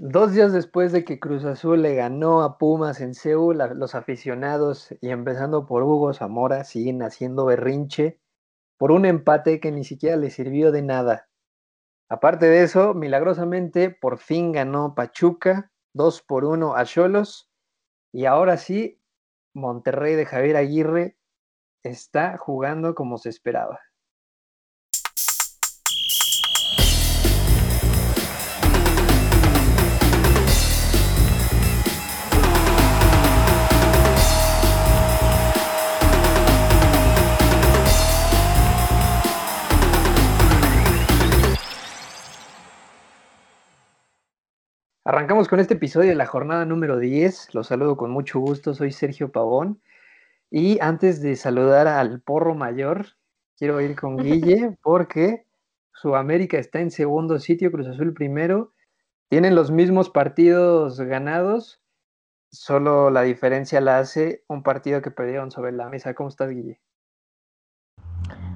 [0.00, 4.94] Dos días después de que Cruz Azul le ganó a Pumas en Seúl, los aficionados,
[5.00, 8.20] y empezando por Hugo Zamora, siguen haciendo berrinche
[8.76, 11.28] por un empate que ni siquiera le sirvió de nada.
[12.08, 17.50] Aparte de eso, milagrosamente, por fin ganó Pachuca, dos por uno a Cholos,
[18.12, 19.02] y ahora sí,
[19.52, 21.18] Monterrey de Javier Aguirre
[21.82, 23.80] está jugando como se esperaba.
[45.08, 47.54] Arrancamos con este episodio de la jornada número 10.
[47.54, 48.74] Los saludo con mucho gusto.
[48.74, 49.80] Soy Sergio Pavón.
[50.50, 53.06] Y antes de saludar al porro mayor,
[53.56, 55.46] quiero ir con Guille porque
[55.94, 58.74] su América está en segundo sitio, Cruz Azul primero.
[59.30, 61.80] Tienen los mismos partidos ganados,
[62.50, 66.12] solo la diferencia la hace un partido que perdieron sobre la mesa.
[66.12, 66.82] ¿Cómo estás, Guille?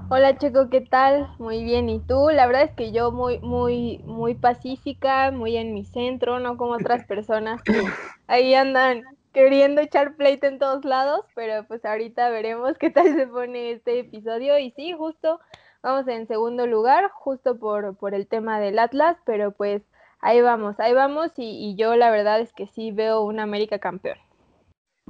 [0.09, 1.29] Hola Checo, ¿qué tal?
[1.39, 2.29] Muy bien, ¿y tú?
[2.31, 6.73] La verdad es que yo muy, muy, muy pacífica, muy en mi centro, no como
[6.73, 7.83] otras personas que
[8.27, 13.27] ahí andan queriendo echar pleito en todos lados, pero pues ahorita veremos qué tal se
[13.27, 14.59] pone este episodio.
[14.59, 15.41] Y sí, justo
[15.83, 19.83] vamos en segundo lugar, justo por, por el tema del Atlas, pero pues
[20.21, 23.79] ahí vamos, ahí vamos, y, y yo la verdad es que sí veo un América
[23.79, 24.19] campeón.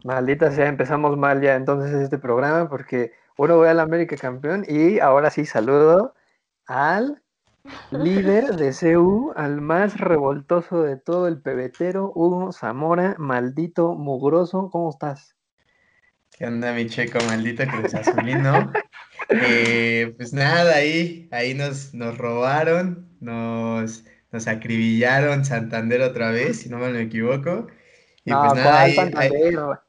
[0.05, 4.98] Maldita sea, empezamos mal ya entonces este programa porque uno voy al América campeón y
[5.00, 6.14] ahora sí saludo
[6.66, 7.22] al
[7.91, 14.91] líder de CU, al más revoltoso de todo el pebetero, Hugo Zamora, maldito mugroso, ¿cómo
[14.91, 15.36] estás?
[16.30, 18.72] ¿Qué onda, mi checo, maldito Cruz Azulino?
[19.38, 26.69] eh, pues nada, ahí, ahí nos, nos robaron, nos, nos acribillaron Santander otra vez, si
[26.69, 27.69] no me equivoco.
[28.25, 28.97] Y no, pues nada, ahí,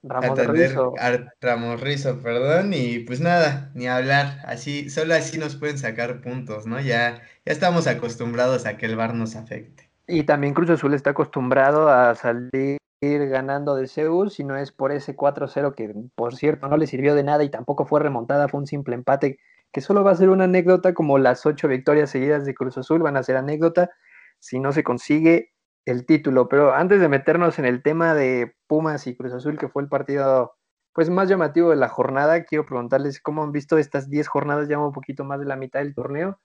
[0.02, 0.94] Ramos Rizo.
[1.40, 6.66] Ramos Rizo, perdón, y pues nada, ni hablar, así, solo así nos pueden sacar puntos,
[6.66, 6.80] ¿no?
[6.80, 9.90] Ya, ya estamos acostumbrados a que el VAR nos afecte.
[10.08, 14.92] Y también Cruz Azul está acostumbrado a salir ganando de Seúl, si no es por
[14.92, 18.62] ese 4-0 que, por cierto, no le sirvió de nada y tampoco fue remontada, fue
[18.62, 19.38] un simple empate
[19.72, 23.02] que solo va a ser una anécdota, como las ocho victorias seguidas de Cruz Azul
[23.02, 23.92] van a ser anécdota.
[24.40, 25.53] Si no se consigue,
[25.86, 29.68] el título, pero antes de meternos en el tema de Pumas y Cruz Azul, que
[29.68, 30.56] fue el partido
[30.94, 34.78] pues más llamativo de la jornada, quiero preguntarles cómo han visto estas 10 jornadas, ya
[34.78, 36.40] un poquito más de la mitad del torneo,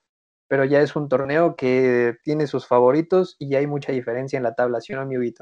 [0.47, 4.55] pero ya es un torneo que tiene sus favoritos y hay mucha diferencia en la
[4.55, 5.33] tabla, ¿sí o no, mi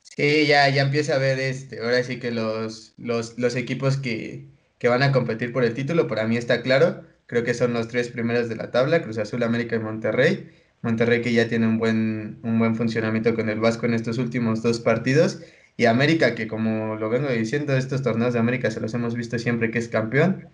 [0.00, 4.48] Sí, ya, ya empieza a ver este, ahora sí que los, los, los equipos que,
[4.78, 7.88] que van a competir por el título, para mí está claro, creo que son los
[7.88, 10.50] tres primeros de la tabla, Cruz Azul, América y Monterrey.
[10.82, 14.62] Monterrey que ya tiene un buen, un buen funcionamiento con el Vasco en estos últimos
[14.62, 15.40] dos partidos.
[15.76, 19.38] Y América, que como lo vengo diciendo, estos torneos de América se los hemos visto
[19.38, 20.48] siempre que es campeón.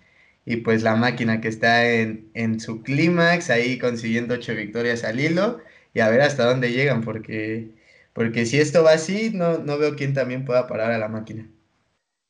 [0.45, 5.19] Y pues la máquina que está en, en su clímax, ahí consiguiendo ocho victorias al
[5.19, 5.61] hilo.
[5.95, 7.71] Y a ver hasta dónde llegan, porque,
[8.13, 11.49] porque si esto va así, no, no veo quién también pueda parar a la máquina.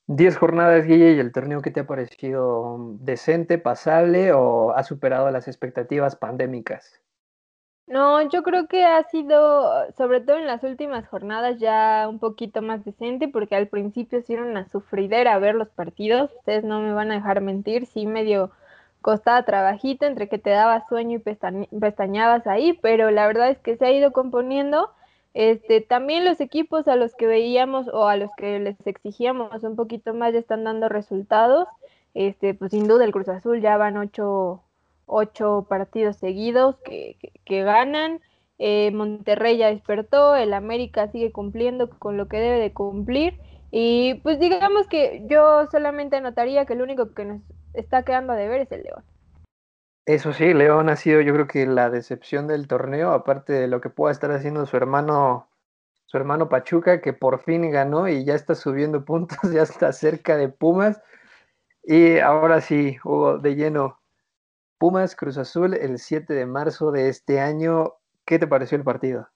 [0.07, 5.31] Diez jornadas, Guille, y el torneo que te ha parecido decente, pasable o ha superado
[5.31, 7.03] las expectativas pandémicas.
[7.89, 12.61] No, yo creo que ha sido, sobre todo en las últimas jornadas, ya un poquito
[12.61, 16.31] más decente, porque al principio sí era una sufridera ver los partidos.
[16.39, 18.51] Ustedes no me van a dejar mentir, sí medio
[19.01, 23.77] costaba trabajito entre que te daba sueño y pestañabas ahí, pero la verdad es que
[23.77, 24.91] se ha ido componiendo.
[25.33, 29.77] Este, también los equipos a los que veíamos o a los que les exigíamos un
[29.77, 31.69] poquito más ya están dando resultados.
[32.15, 34.63] Este, pues sin duda el Cruz Azul ya van ocho,
[35.09, 38.21] ocho partidos seguidos que, que, ganan.
[38.59, 43.41] Eh, Monterrey ya despertó, el América sigue cumpliendo con lo que debe de cumplir.
[43.71, 47.43] Y pues digamos que yo solamente anotaría que el único que nos
[47.75, 49.05] está quedando a deber es el León.
[50.07, 53.83] Eso sí, León ha sido yo creo que la decepción del torneo, aparte de lo
[53.83, 55.51] que pueda estar haciendo su hermano,
[56.07, 60.39] su hermano Pachuca, que por fin ganó y ya está subiendo puntos, ya está cerca
[60.39, 61.03] de Pumas.
[61.83, 64.01] Y ahora sí, Hugo, de lleno,
[64.79, 67.95] Pumas Cruz Azul el 7 de marzo de este año.
[68.25, 69.29] ¿Qué te pareció el partido?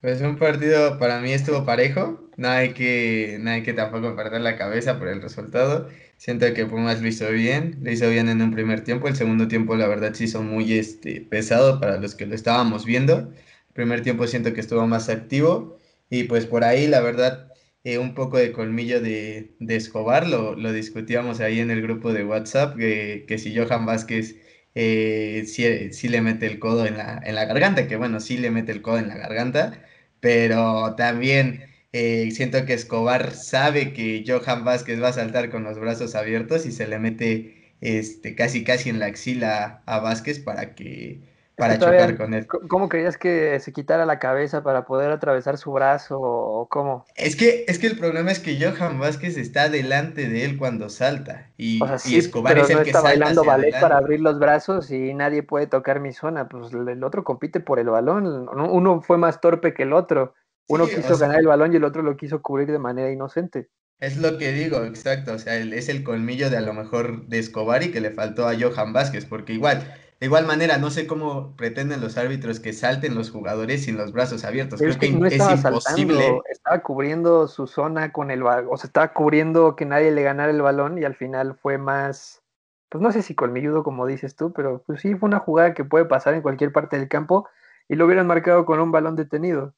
[0.00, 4.56] Pues un partido para mí estuvo parejo, no hay que, no que tampoco perder la
[4.56, 5.88] cabeza por el resultado.
[6.16, 9.48] Siento que Pumas lo hizo bien, lo hizo bien en un primer tiempo, el segundo
[9.48, 13.32] tiempo la verdad sí hizo muy este, pesado para los que lo estábamos viendo.
[13.68, 15.78] El primer tiempo siento que estuvo más activo
[16.08, 17.52] y pues por ahí la verdad
[17.86, 22.12] eh, un poco de colmillo de, de Escobar, lo, lo, discutíamos ahí en el grupo
[22.12, 24.36] de WhatsApp, que, que si Johan Vázquez
[24.74, 28.50] eh, sí, le mete el codo en la, en la garganta, que bueno, sí le
[28.50, 29.84] mete el codo en la garganta,
[30.20, 35.78] pero también eh, siento que Escobar sabe que Johan Vázquez va a saltar con los
[35.78, 40.74] brazos abiertos y se le mete este, casi casi en la axila a Vázquez para
[40.74, 41.20] que
[41.56, 42.46] para chocar con él.
[42.46, 47.04] ¿Cómo creías que se quitara la cabeza para poder atravesar su brazo o cómo?
[47.16, 50.90] Es que, es que el problema es que Johan Vázquez está delante de él cuando
[50.90, 51.80] salta y,
[52.14, 56.00] Escobar es el que está bailando ballet para abrir los brazos y nadie puede tocar
[56.00, 56.48] mi zona.
[56.48, 58.48] Pues el otro compite por el balón.
[58.48, 60.34] Uno fue más torpe que el otro.
[60.68, 63.68] Uno quiso ganar el balón y el otro lo quiso cubrir de manera inocente.
[63.98, 65.32] Es lo que digo, exacto.
[65.32, 68.46] O sea, es el colmillo de a lo mejor de Escobar y que le faltó
[68.46, 72.72] a Johan Vázquez, porque igual de igual manera, no sé cómo pretenden los árbitros que
[72.72, 74.80] salten los jugadores sin los brazos abiertos.
[74.80, 76.40] Creo que, no es imposible.
[76.50, 80.50] estaba cubriendo su zona con el balón, o sea, estaba cubriendo que nadie le ganara
[80.50, 82.42] el balón y al final fue más,
[82.88, 85.84] pues no sé si colmilludo como dices tú, pero pues sí fue una jugada que
[85.84, 87.46] puede pasar en cualquier parte del campo
[87.86, 89.74] y lo hubieran marcado con un balón detenido.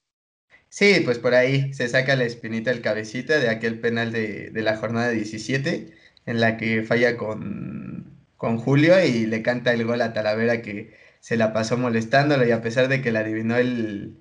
[0.69, 4.63] Sí, pues por ahí se saca la espinita el cabecita de aquel penal de, de
[4.63, 5.95] la jornada 17
[6.27, 10.97] en la que falla con con Julio y le canta el gol a Talavera que
[11.21, 14.17] se la pasó molestándolo y a pesar de que le adivinó el,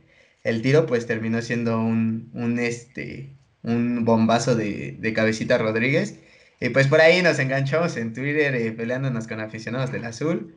[0.64, 6.20] tiro, pues terminó siendo un, un, este, un bombazo de, cabecita Rodríguez.
[6.60, 10.56] Y pues por ahí nos enganchamos en Twitter eh, peleándonos con aficionados del azul.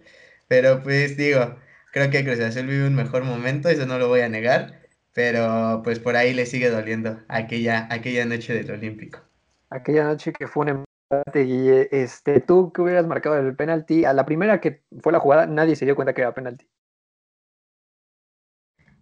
[0.49, 1.57] Pero pues digo,
[1.93, 4.81] creo que Cruz Azul vive un mejor momento, eso no lo voy a negar.
[5.13, 9.21] Pero pues por ahí le sigue doliendo aquella, aquella noche del Olímpico.
[9.69, 10.85] Aquella noche que fue un
[11.35, 15.47] y este, tú que hubieras marcado el penalti, a la primera que fue la jugada,
[15.47, 16.69] nadie se dio cuenta que era penalti.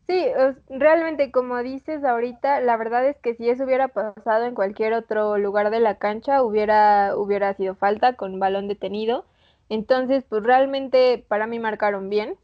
[0.07, 0.27] Sí,
[0.71, 5.37] realmente como dices ahorita, la verdad es que si eso hubiera pasado en cualquier otro
[5.39, 9.27] lugar de la cancha, hubiera, hubiera sido falta con balón detenido.
[9.69, 12.37] Entonces, pues realmente para mí marcaron bien.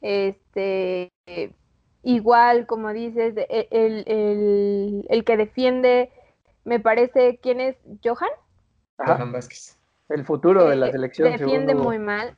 [0.00, 1.12] Este,
[2.02, 6.10] igual, como dices, e, el, el, el que defiende,
[6.64, 7.76] me parece, ¿quién es?
[8.04, 8.30] ¿Johan?
[10.08, 11.32] El futuro de la eh, selección.
[11.32, 12.36] Defiende muy mal.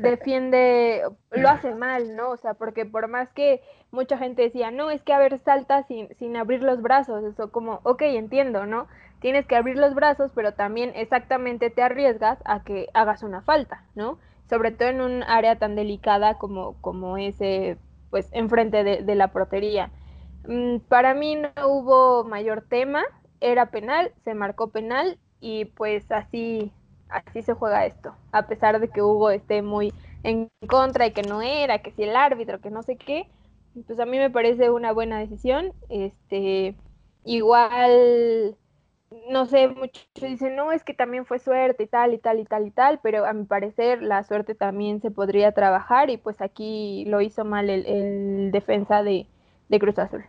[0.00, 2.30] Defiende, lo hace mal, ¿no?
[2.30, 5.82] O sea, porque por más que mucha gente decía, no, es que a ver, salta
[5.84, 8.86] sin, sin abrir los brazos, eso como, ok, entiendo, ¿no?
[9.20, 13.84] Tienes que abrir los brazos, pero también exactamente te arriesgas a que hagas una falta,
[13.94, 14.18] ¿no?
[14.48, 17.78] Sobre todo en un área tan delicada como, como ese,
[18.10, 19.90] pues, enfrente de, de la portería.
[20.46, 23.02] Mm, para mí no hubo mayor tema,
[23.40, 26.72] era penal, se marcó penal y pues así,
[27.08, 29.92] así se juega esto, a pesar de que Hugo esté muy
[30.22, 33.28] en contra y que no era, que si el árbitro, que no sé qué,
[33.86, 36.74] pues a mí me parece una buena decisión, este,
[37.24, 38.56] igual,
[39.30, 42.44] no sé, muchos dicen, no, es que también fue suerte y tal y tal y
[42.44, 46.40] tal y tal, pero a mi parecer la suerte también se podría trabajar y pues
[46.40, 49.26] aquí lo hizo mal el, defensa de,
[49.68, 50.24] de Cruz Azul.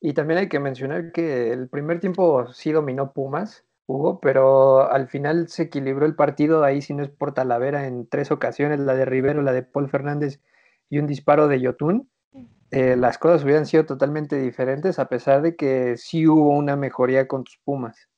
[0.00, 5.08] Y también hay que mencionar que el primer tiempo sí dominó Pumas, Hugo, pero al
[5.08, 8.94] final se equilibró el partido ahí, si no es por Talavera, en tres ocasiones, la
[8.94, 10.40] de Rivero, la de Paul Fernández
[10.88, 12.08] y un disparo de Yotun.
[12.70, 17.28] Eh, las cosas hubieran sido totalmente diferentes, a pesar de que sí hubo una mejoría
[17.28, 18.08] con tus Pumas.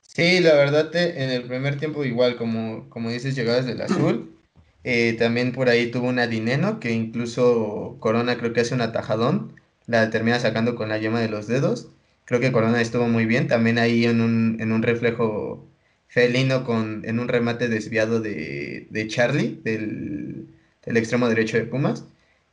[0.00, 4.32] Sí, la verdad, en el primer tiempo, igual, como, como dices, llegadas del azul.
[4.88, 9.52] Eh, también por ahí tuvo una Dineno, que incluso Corona creo que hace un atajadón,
[9.86, 11.88] la termina sacando con la yema de los dedos.
[12.26, 13.48] Creo que Corona estuvo muy bien.
[13.48, 15.70] También ahí en un, en un reflejo
[16.08, 20.48] felino con, en un remate desviado de, de Charlie, del,
[20.84, 22.04] del, extremo derecho de Pumas,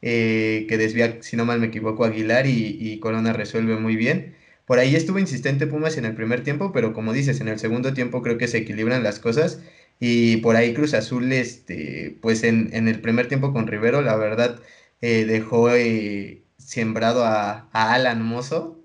[0.01, 4.35] eh, que desvía, si no mal me equivoco, Aguilar y, y, Corona resuelve muy bien.
[4.65, 7.93] Por ahí estuvo insistente Pumas en el primer tiempo, pero como dices, en el segundo
[7.93, 9.61] tiempo creo que se equilibran las cosas.
[9.99, 14.15] Y por ahí Cruz Azul, este, pues en, en el primer tiempo con Rivero, la
[14.17, 14.59] verdad,
[15.01, 18.82] eh, dejó eh, sembrado a, a Alan Mozo,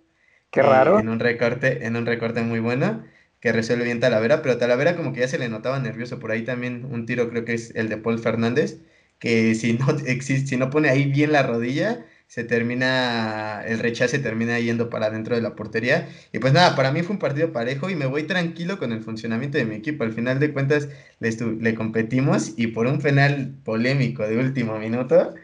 [0.50, 0.98] Qué raro.
[0.98, 3.04] En un recorte, en un recorte muy bueno,
[3.40, 6.18] que resuelve bien Talavera, pero Talavera como que ya se le notaba nervioso.
[6.18, 8.78] Por ahí también un tiro creo que es el de Paul Fernández,
[9.18, 14.18] que si no existe, si no pone ahí bien la rodilla, se termina, el rechace
[14.18, 16.08] termina yendo para dentro de la portería.
[16.32, 19.02] Y pues nada, para mí fue un partido parejo y me voy tranquilo con el
[19.02, 20.04] funcionamiento de mi equipo.
[20.04, 20.88] Al final de cuentas
[21.20, 25.34] le, le competimos y por un penal polémico de último minuto,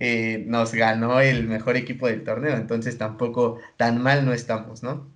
[0.00, 5.14] eh, nos ganó el mejor equipo del torneo, entonces tampoco tan mal no estamos, ¿no?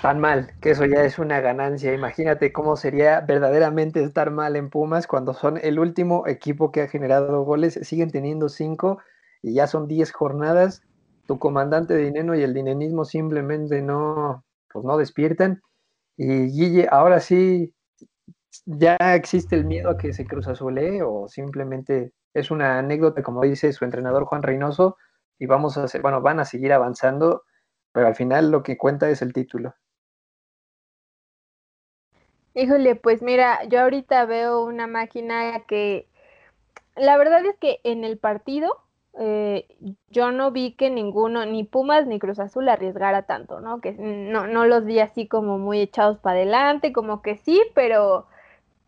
[0.00, 1.92] Tan mal, que eso ya es una ganancia.
[1.92, 6.88] Imagínate cómo sería verdaderamente estar mal en Pumas cuando son el último equipo que ha
[6.88, 8.98] generado goles, siguen teniendo cinco
[9.42, 10.82] y ya son diez jornadas.
[11.26, 15.60] Tu comandante de dinero y el dinenismo simplemente no, pues no despiertan.
[16.16, 17.74] Y Guille, ahora sí,
[18.66, 23.42] ¿Ya existe el miedo a que se Cruz Azule o simplemente es una anécdota, como
[23.42, 24.96] dice su entrenador Juan Reynoso,
[25.38, 27.44] y vamos a hacer, bueno, van a seguir avanzando,
[27.92, 29.74] pero al final lo que cuenta es el título?
[32.54, 36.08] Híjole, pues mira, yo ahorita veo una máquina que
[36.96, 38.76] la verdad es que en el partido
[39.18, 39.66] eh,
[40.08, 43.80] yo no vi que ninguno, ni Pumas ni Cruz Azul arriesgara tanto, ¿no?
[43.80, 48.26] Que no, no los vi así como muy echados para adelante, como que sí, pero,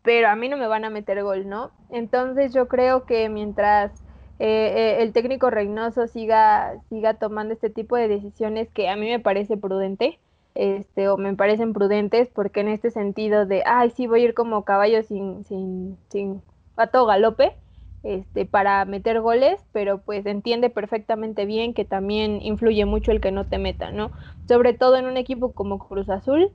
[0.03, 1.71] pero a mí no me van a meter gol, ¿no?
[1.89, 3.91] Entonces yo creo que mientras
[4.39, 9.09] eh, eh, el técnico Reynoso siga, siga tomando este tipo de decisiones que a mí
[9.09, 10.19] me parece prudente,
[10.55, 14.33] este, o me parecen prudentes, porque en este sentido de, ay, sí, voy a ir
[14.33, 16.41] como caballo sin, sin, sin
[16.75, 17.55] pato galope,
[18.03, 23.31] este, para meter goles, pero pues entiende perfectamente bien que también influye mucho el que
[23.31, 24.11] no te meta, ¿no?
[24.47, 26.51] Sobre todo en un equipo como Cruz Azul,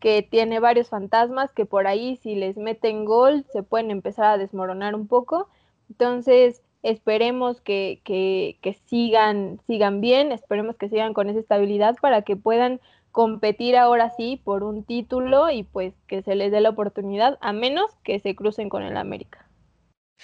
[0.00, 4.38] que tiene varios fantasmas que por ahí si les meten gol se pueden empezar a
[4.38, 5.48] desmoronar un poco.
[5.90, 12.22] Entonces, esperemos que, que, que sigan, sigan bien, esperemos que sigan con esa estabilidad para
[12.22, 16.70] que puedan competir ahora sí por un título y pues que se les dé la
[16.70, 19.44] oportunidad, a menos que se crucen con el América.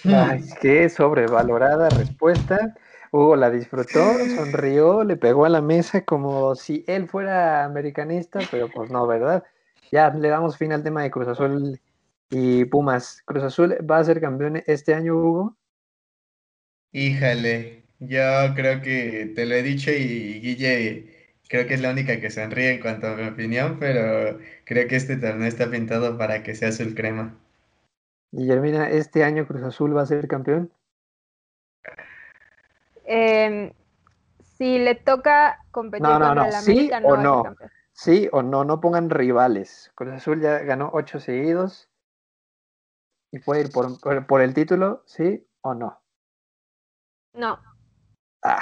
[0.05, 2.75] Ay, qué sobrevalorada respuesta.
[3.11, 3.99] Hugo la disfrutó,
[4.35, 9.43] sonrió, le pegó a la mesa como si él fuera americanista, pero pues no, ¿verdad?
[9.91, 11.79] Ya le damos fin al tema de Cruz Azul
[12.29, 13.21] y Pumas.
[13.25, 15.57] ¿Cruz Azul va a ser campeón este año, Hugo?
[16.93, 18.21] Híjale, yo
[18.55, 22.71] creo que te lo he dicho y Guille creo que es la única que sonríe
[22.73, 26.69] en cuanto a mi opinión, pero creo que este torneo está pintado para que sea
[26.69, 27.37] azul crema.
[28.31, 30.71] Guillermina, ¿este año Cruz Azul va a ser campeón?
[33.05, 33.71] Em,
[34.57, 36.45] si le toca competir No, no, contra no.
[36.49, 37.43] el ¿Sí América, no o va a ser no?
[37.43, 37.71] campeón.
[37.95, 39.91] Sí o no, no pongan rivales.
[39.95, 41.89] Cruz Azul ya ganó ocho seguidos
[43.31, 46.01] y puede ir por, por, por el título, ¿sí o no?
[47.33, 47.59] No,
[48.43, 48.61] Ah,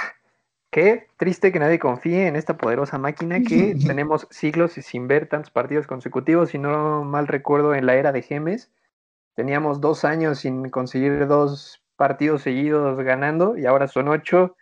[0.70, 5.50] qué triste que nadie confíe en esta poderosa máquina que tenemos siglos sin ver tantos
[5.50, 6.50] partidos consecutivos.
[6.50, 8.70] Si no mal recuerdo, en la era de Gemes,
[9.34, 14.56] teníamos dos años sin conseguir dos partidos seguidos ganando y ahora son ocho.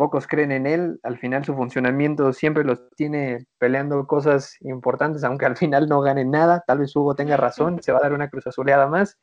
[0.00, 0.98] Pocos creen en él.
[1.02, 6.30] Al final su funcionamiento siempre los tiene peleando cosas importantes, aunque al final no ganen
[6.30, 6.64] nada.
[6.66, 9.18] Tal vez Hugo tenga razón, se va a dar una cruz azuleada más.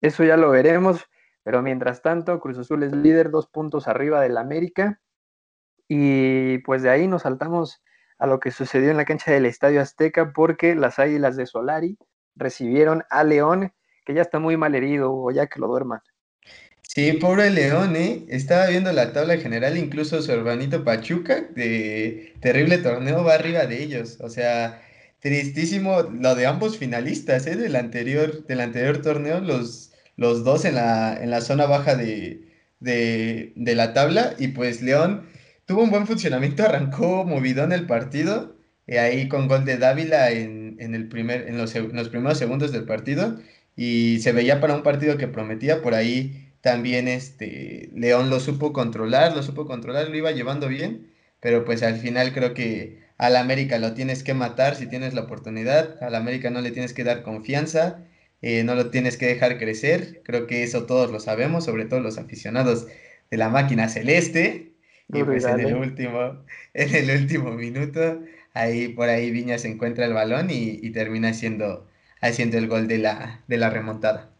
[0.00, 1.04] Eso ya lo veremos.
[1.44, 5.00] Pero mientras tanto, Cruz Azul es líder, dos puntos arriba del América.
[5.86, 7.80] Y pues de ahí nos saltamos
[8.18, 11.96] a lo que sucedió en la cancha del Estadio Azteca, porque las Águilas de Solari
[12.34, 13.72] recibieron a León,
[14.04, 16.00] que ya está muy mal herido, o ya que lo duerman.
[16.94, 18.26] Sí, pobre León, ¿eh?
[18.28, 23.82] Estaba viendo la tabla general, incluso su hermanito Pachuca, de terrible torneo, va arriba de
[23.82, 24.18] ellos.
[24.20, 24.82] O sea,
[25.20, 27.56] tristísimo lo de ambos finalistas, ¿eh?
[27.56, 32.46] Del anterior, del anterior torneo, los, los dos en la, en la zona baja de,
[32.78, 34.34] de, de la tabla.
[34.38, 35.26] Y pues León
[35.64, 38.54] tuvo un buen funcionamiento, arrancó movidón el partido,
[38.86, 42.36] y ahí con gol de Dávila en, en el primer, en los, en los primeros
[42.38, 43.38] segundos del partido.
[43.76, 48.72] Y se veía para un partido que prometía por ahí también este León lo supo
[48.72, 53.36] controlar, lo supo controlar, lo iba llevando bien, pero pues al final creo que al
[53.36, 57.04] América lo tienes que matar si tienes la oportunidad, al América no le tienes que
[57.04, 58.04] dar confianza,
[58.42, 62.00] eh, no lo tienes que dejar crecer, creo que eso todos lo sabemos, sobre todo
[62.00, 62.88] los aficionados
[63.30, 64.74] de la máquina celeste,
[65.12, 68.22] y pues en el último, en el último minuto,
[68.54, 71.88] ahí por ahí Viñas encuentra el balón y, y termina haciendo,
[72.20, 74.31] haciendo el gol de la, de la remontada.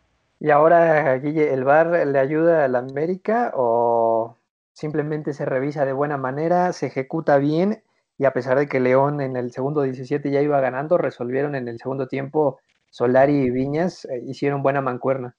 [0.44, 4.38] Y ahora, Guille, ¿el VAR le ayuda al América o
[4.72, 7.84] simplemente se revisa de buena manera, se ejecuta bien
[8.18, 11.68] y a pesar de que León en el segundo 17 ya iba ganando, resolvieron en
[11.68, 12.58] el segundo tiempo
[12.90, 15.36] Solari y Viñas, eh, hicieron buena mancuerna?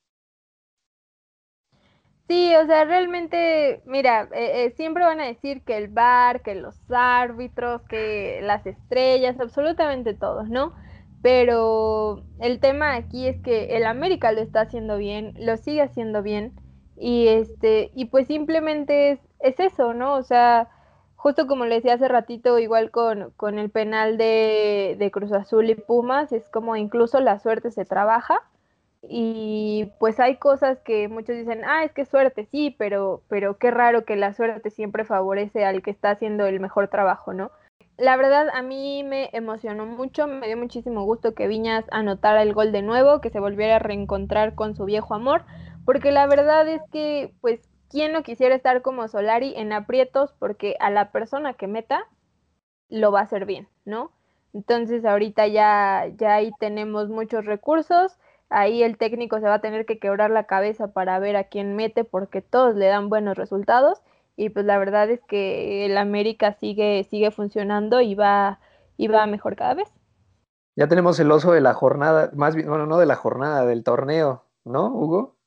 [2.30, 6.56] Sí, o sea, realmente, mira, eh, eh, siempre van a decir que el VAR, que
[6.56, 10.74] los árbitros, que las estrellas, absolutamente todos, ¿no?
[11.24, 16.24] Pero el tema aquí es que el América lo está haciendo bien, lo sigue haciendo
[16.24, 16.54] bien,
[16.98, 20.16] y este, y pues simplemente es, es eso, ¿no?
[20.16, 20.70] O sea,
[21.16, 25.70] justo como le decía hace ratito, igual con, con el penal de, de Cruz Azul
[25.70, 28.42] y Pumas, es como incluso la suerte se trabaja
[29.04, 33.72] y pues hay cosas que muchos dicen, ah, es que suerte, sí, pero, pero qué
[33.72, 37.52] raro que la suerte siempre favorece al que está haciendo el mejor trabajo, ¿no?
[38.04, 42.54] La verdad, a mí me emocionó mucho, me dio muchísimo gusto que Viñas anotara el
[42.54, 45.46] gol de nuevo, que se volviera a reencontrar con su viejo amor,
[45.86, 50.34] porque la verdad es que, pues, ¿quién no quisiera estar como Solari en aprietos?
[50.38, 52.06] Porque a la persona que meta,
[52.90, 54.12] lo va a hacer bien, ¿no?
[54.52, 58.20] Entonces ahorita ya, ya ahí tenemos muchos recursos,
[58.50, 61.78] ahí el técnico se va a tener que quebrar la cabeza para ver a quién
[61.78, 64.02] mete porque todos le dan buenos resultados
[64.36, 68.60] y pues la verdad es que el América sigue sigue funcionando y va
[68.98, 69.90] y va mejor cada vez.
[70.76, 73.84] Ya tenemos el oso de la jornada, más bien, bueno, no de la jornada, del
[73.84, 75.38] torneo, ¿no, Hugo?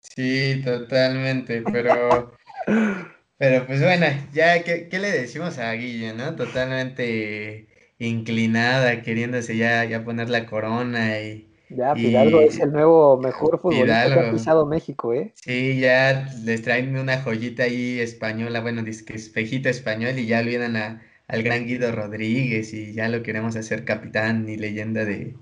[0.00, 2.32] Sí, totalmente, pero
[3.38, 6.34] pero pues bueno, ya ¿qué, qué le decimos a Guille, ¿no?
[6.34, 13.60] Totalmente inclinada, queriéndose ya, ya poner la corona y, ya, Fidalgo es el nuevo mejor
[13.60, 15.34] futbolista que ha pisado México, ¿eh?
[15.34, 20.26] Sí, ya les traen una joyita ahí española, bueno, dice que es fejita español y
[20.26, 25.04] ya olvidan a, al gran Guido Rodríguez y ya lo queremos hacer capitán y leyenda
[25.04, 25.34] de,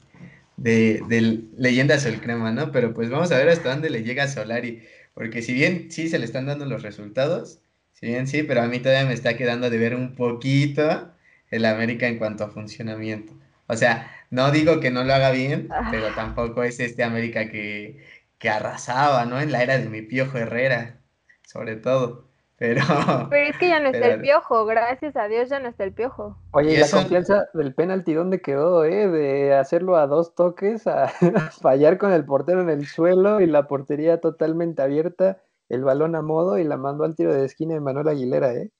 [0.57, 2.73] de, de leyenda crema, ¿no?
[2.73, 4.83] Pero pues vamos a ver hasta dónde le llega Solari,
[5.15, 7.61] porque si bien sí se le están dando los resultados,
[7.93, 11.13] si bien sí, pero a mí todavía me está quedando de ver un poquito
[11.51, 13.33] el América en cuanto a funcionamiento.
[13.67, 15.89] O sea, no digo que no lo haga bien, ah.
[15.91, 18.05] pero tampoco es este América que,
[18.39, 19.41] que arrasaba, ¿no?
[19.41, 21.01] En la era de mi Piojo Herrera,
[21.43, 22.27] sobre todo.
[22.59, 22.81] Pero,
[23.31, 25.93] pero es que ya no está el piojo, gracias a Dios ya no está el
[25.93, 26.39] piojo.
[26.53, 28.85] Oye, y la confianza del penalti, ¿dónde quedó?
[28.85, 29.09] Eh?
[29.09, 31.09] De hacerlo a dos toques, a,
[31.61, 36.23] fallar con el portero en el suelo y la portería totalmente abierta, el balón a
[36.23, 38.71] modo y la mandó al tiro de esquina de Manuel Aguilera, ¿eh?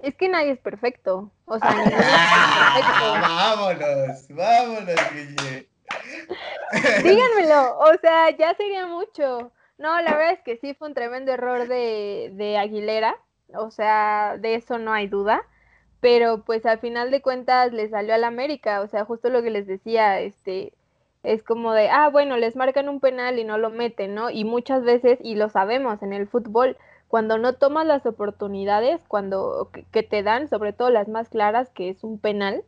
[0.00, 1.32] Es que nadie es perfecto.
[1.46, 1.70] O sea,
[3.20, 5.68] vámonos, vámonos, Guille.
[7.02, 9.52] Díganmelo, o sea, ya sería mucho.
[9.78, 13.16] No, la verdad es que sí fue un tremendo error de, de Aguilera.
[13.54, 15.42] O sea, de eso no hay duda.
[16.00, 18.80] Pero pues al final de cuentas le salió al América.
[18.80, 20.72] O sea, justo lo que les decía, este,
[21.22, 24.30] es como de, ah, bueno, les marcan un penal y no lo meten, ¿no?
[24.30, 26.76] Y muchas veces, y lo sabemos en el fútbol,
[27.14, 31.88] cuando no tomas las oportunidades, cuando que, te dan, sobre todo las más claras, que
[31.88, 32.64] es un penal,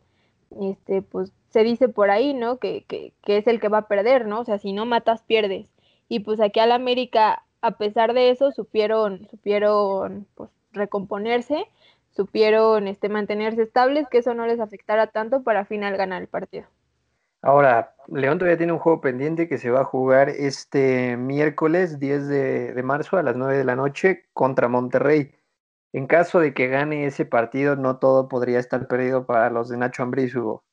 [0.61, 2.57] este, pues se dice por ahí, ¿no?
[2.57, 4.39] Que, que, que es el que va a perder, ¿no?
[4.39, 5.67] O sea, si no matas, pierdes.
[6.07, 11.65] Y pues aquí al América, a pesar de eso, supieron, supieron pues, recomponerse,
[12.11, 16.29] supieron este, mantenerse estables, que eso no les afectara tanto para al final ganar el
[16.29, 16.67] partido.
[17.41, 22.27] Ahora, León todavía tiene un juego pendiente que se va a jugar este miércoles 10
[22.27, 25.31] de, marzo a las 9 de la noche contra Monterrey.
[25.93, 29.77] En caso de que gane ese partido, no todo podría estar perdido para los de
[29.77, 30.63] Nacho Ambriz, Hugo.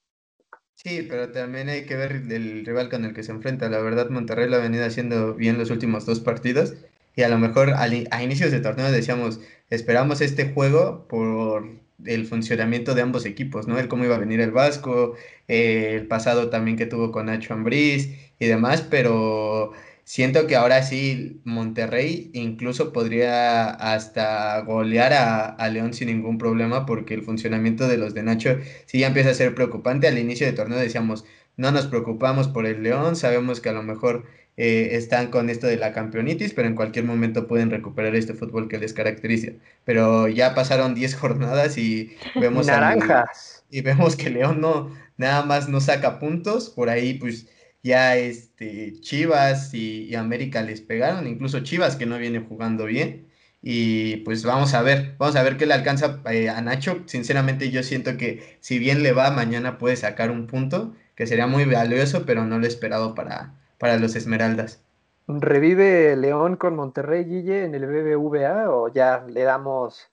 [0.74, 3.68] Sí, pero también hay que ver el rival con el que se enfrenta.
[3.68, 6.74] La verdad, Monterrey lo ha venido haciendo bien los últimos dos partidos.
[7.16, 9.40] Y a lo mejor a inicios de torneo decíamos,
[9.74, 11.68] esperamos este juego por
[12.04, 13.78] el funcionamiento de ambos equipos, ¿no?
[13.78, 15.14] El cómo iba a venir el Vasco,
[15.48, 19.72] eh, el pasado también que tuvo con Nacho Ambriz y demás, pero
[20.04, 27.14] siento que ahora sí Monterrey incluso podría hasta golear a, León sin ningún problema porque
[27.14, 30.08] el funcionamiento de los de Nacho sí ya empieza a ser preocupante.
[30.08, 31.24] Al inicio de torneo decíamos,
[31.56, 34.24] no nos preocupamos por el León, sabemos que a lo mejor
[34.56, 38.68] eh, están con esto de la campeonitis, pero en cualquier momento pueden recuperar este fútbol
[38.68, 39.52] que les caracteriza.
[39.84, 43.64] Pero ya pasaron 10 jornadas y vemos naranjas.
[43.70, 47.46] y vemos que León no nada más no saca puntos, por ahí pues
[47.82, 53.28] ya este Chivas y, América les pegaron, incluso Chivas que no viene jugando bien.
[53.66, 57.02] Y pues vamos a ver, vamos a ver qué le alcanza eh, a Nacho.
[57.06, 61.46] Sinceramente yo siento que si bien le va, mañana puede sacar un punto, que sería
[61.46, 64.82] muy valioso, pero no lo he esperado para, para los Esmeraldas.
[65.28, 70.10] ¿Revive León con Monterrey, Guille, en el BBVA o ya le damos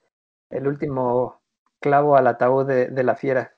[0.49, 1.39] el último
[1.79, 3.53] clavo al ataúd de, la fiera?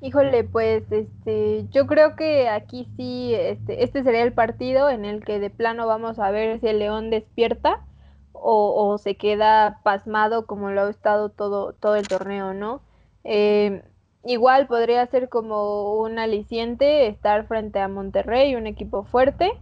[0.00, 5.24] Híjole, pues este, yo creo que aquí sí, este, este sería el partido en el
[5.24, 7.86] que de plano vamos a ver si el León despierta
[8.32, 12.82] o, o se queda pasmado como lo ha estado todo, todo el torneo, ¿no?
[13.22, 13.84] Eh,
[14.24, 19.52] igual podría ser como un aliciente estar frente a Monterrey, un equipo fuerte.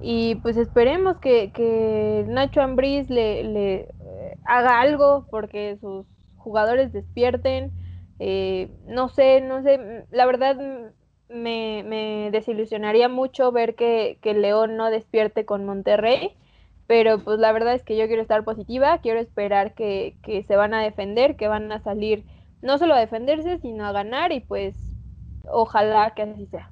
[0.00, 7.72] Y pues esperemos que, Nacho Ambriz le, le eh, haga algo porque sus jugadores despierten.
[8.18, 10.56] Eh, no sé, no sé, la verdad
[11.28, 16.32] me, me desilusionaría mucho ver que, que, León no despierte con Monterrey,
[16.86, 20.56] pero pues la verdad es que yo quiero estar positiva, quiero esperar que, que se
[20.56, 22.24] van a defender, que van a salir
[22.62, 24.74] no solo a defenderse, sino a ganar y pues
[25.44, 26.70] ojalá que así sea.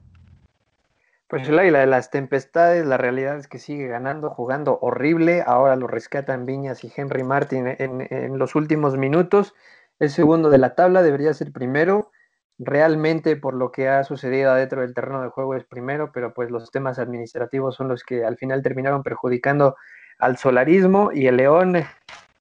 [1.29, 5.43] Pues el águila de las tempestades, la realidad es que sigue ganando, jugando horrible.
[5.45, 9.55] Ahora lo rescatan Viñas y Henry Martin en, los últimos minutos.
[9.99, 12.13] El segundo de la tabla debería ser primero.
[12.59, 16.51] Realmente por lo que ha sucedido adentro del terreno de juego es primero, pero pues
[16.51, 19.77] los temas administrativos son los que al final terminaron perjudicando
[20.19, 21.85] al solarismo y el León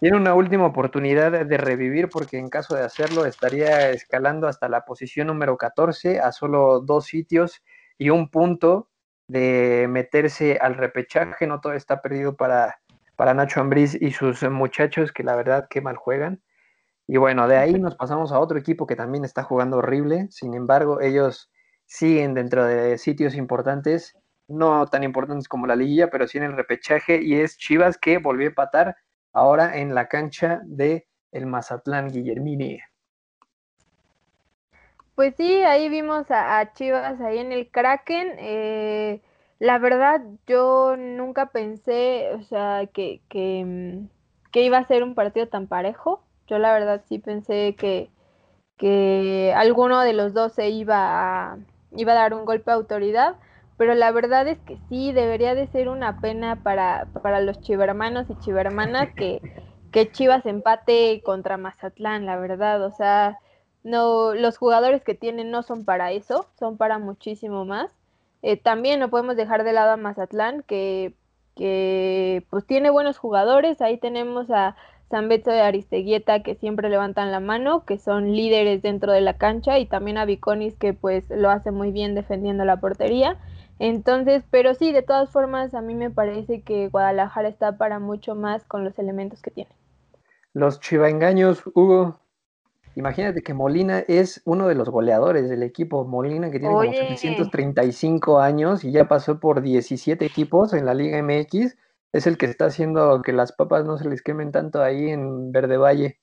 [0.04, 4.84] tiene una última oportunidad de revivir porque en caso de hacerlo estaría escalando hasta la
[4.84, 7.64] posición número 14 a solo dos sitios
[7.98, 8.90] y un punto
[9.30, 12.82] de meterse al repechaje, no todo está perdido para,
[13.16, 16.44] para Nacho Ambriz y sus muchachos que la verdad que mal juegan.
[17.08, 20.54] Y bueno, de ahí nos pasamos a otro equipo que también está jugando horrible, sin
[20.54, 21.50] embargo ellos
[21.86, 24.18] siguen dentro de sitios importantes,
[24.50, 28.18] no tan importantes como la liguilla, pero sí en el repechaje y es Chivas que
[28.18, 28.98] volvió a empatar
[29.34, 32.80] ahora en la cancha de el Mazatlán Guillermini.
[35.16, 38.36] Pues sí, ahí vimos a, Chivas ahí en el Kraken.
[38.40, 39.22] Eh,
[39.60, 44.08] la verdad, yo nunca pensé, o sea, que, que,
[44.54, 46.24] iba a ser un partido tan parejo.
[46.48, 48.10] Yo la verdad sí pensé que,
[48.78, 51.58] que alguno de los dos se iba a,
[51.96, 53.36] iba a dar un golpe de autoridad,
[53.78, 58.30] pero la verdad es que sí, debería de ser una pena para, para los chivermanos
[58.30, 59.42] y chivermanas que,
[59.92, 63.40] que Chivas empate contra Mazatlán, la verdad, o sea,
[63.84, 67.92] no, los jugadores que tienen no son para eso, son para muchísimo más.
[68.42, 71.14] Eh, también no podemos dejar de lado a Mazatlán, que,
[71.56, 73.82] que pues tiene buenos jugadores.
[73.82, 74.76] Ahí tenemos a
[75.10, 79.38] San Beto de Aristeguieta, que siempre levantan la mano, que son líderes dentro de la
[79.38, 83.38] cancha, y también a Viconis, que pues lo hace muy bien defendiendo la portería.
[83.86, 88.34] Entonces, pero sí, de todas formas, a mí me parece que Guadalajara está para mucho
[88.34, 89.72] más con los elementos que tiene.
[90.54, 92.18] Los chivaengaños, Hugo,
[92.96, 96.06] Imagínate que Molina es uno de los goleadores del equipo.
[96.06, 101.18] Molina que tiene como 735 años y ya pasó por 17 equipos en la Liga
[101.18, 101.76] MX.
[102.14, 105.52] Es el que está haciendo que las papas no se les quemen tanto ahí en
[105.52, 106.20] Verde Valle.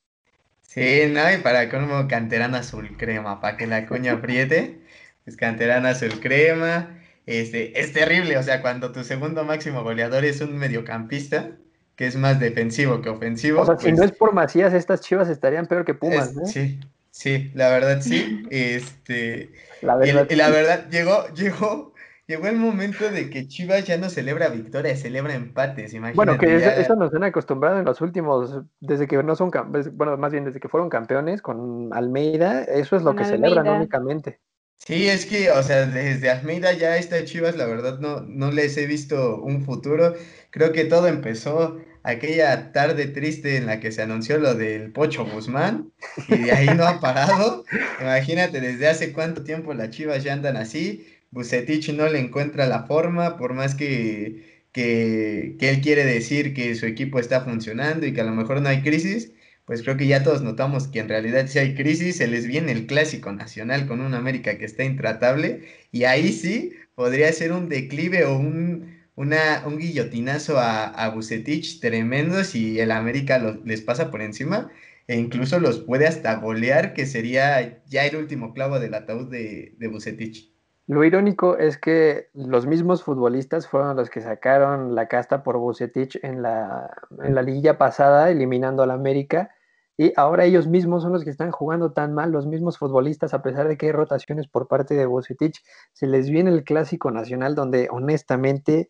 [0.63, 4.81] Sí, no, y para como canterana azul crema, para que la coña apriete,
[5.27, 7.00] es canterana azul crema.
[7.27, 11.53] Este, es terrible, o sea, cuando tu segundo máximo goleador es un mediocampista,
[11.97, 13.61] que es más defensivo que ofensivo.
[13.61, 16.47] O sea, si no pues es por Macías, estas chivas estarían peor que Pumas, ¿no?
[16.47, 16.81] Sí,
[17.11, 18.43] sí, la verdad sí.
[18.51, 19.53] Este,
[19.83, 21.93] la verdad, y, la verdad, llegó, llegó,
[22.27, 26.17] llegó el momento de que Chivas ya no celebra victorias, celebra empates, imagínate.
[26.17, 29.51] Bueno, que eso, nos han acostumbrado en los últimos, desde que no son,
[29.93, 34.41] bueno, más bien desde que fueron campeones con Almeida, eso es lo que celebran únicamente.
[34.87, 38.77] Sí, es que, o sea, desde Almeida ya esta Chivas, la verdad, no, no les
[38.77, 40.15] he visto un futuro.
[40.51, 45.27] Creo que todo empezó aquella tarde triste en la que se anunció lo del Pocho
[45.27, 45.93] Guzmán
[46.29, 47.65] y de ahí no ha parado.
[48.01, 51.07] Imagínate desde hace cuánto tiempo las Chivas ya andan así.
[51.31, 56.75] Bucetich no le encuentra la forma, por más que, que, que él quiere decir que
[56.75, 59.33] su equipo está funcionando y que a lo mejor no hay crisis,
[59.71, 62.73] pues creo que ya todos notamos que en realidad si hay crisis, se les viene
[62.73, 67.69] el clásico nacional con un América que está intratable y ahí sí podría ser un
[67.69, 74.23] declive o un, un guillotinazo a, a Bucetich tremendo si el América les pasa por
[74.23, 74.73] encima
[75.07, 79.77] e incluso los puede hasta golear, que sería ya el último clavo del ataúd de,
[79.79, 80.53] de Bucetich.
[80.89, 86.19] Lo irónico es que los mismos futbolistas fueron los que sacaron la casta por Bucetich
[86.25, 86.91] en la,
[87.23, 89.55] en la liguilla pasada, eliminando al América,
[90.01, 93.43] y ahora ellos mismos son los que están jugando tan mal, los mismos futbolistas, a
[93.43, 97.55] pesar de que hay rotaciones por parte de Bucetich, se les viene el clásico nacional
[97.55, 98.89] donde honestamente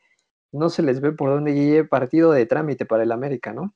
[0.52, 3.74] no se les ve por dónde llegue partido de trámite para el América, ¿no?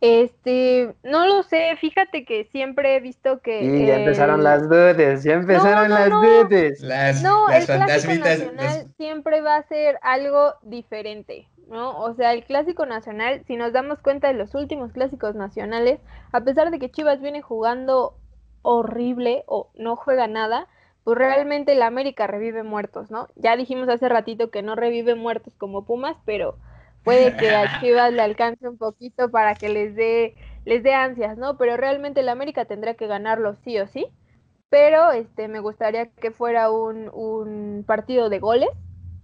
[0.00, 3.60] Este, no lo sé, fíjate que siempre he visto que.
[3.60, 6.80] Sí, ya empezaron las dudas, ya empezaron las dudas.
[6.80, 11.98] Las, no, el Clásico Nacional siempre va a ser algo diferente, ¿no?
[12.00, 16.00] O sea, el Clásico Nacional, si nos damos cuenta de los últimos clásicos nacionales,
[16.32, 18.14] a pesar de que Chivas viene jugando
[18.62, 20.68] horrible o no juega nada,
[21.04, 23.28] pues realmente el América revive muertos, ¿no?
[23.36, 26.58] Ya dijimos hace ratito que no revive muertos como Pumas, pero
[27.04, 31.38] puede que a Chivas le alcance un poquito para que les dé les dé ansias,
[31.38, 31.56] ¿no?
[31.58, 34.06] Pero realmente el América tendría que ganarlo sí o sí.
[34.68, 38.68] Pero este me gustaría que fuera un, un partido de goles,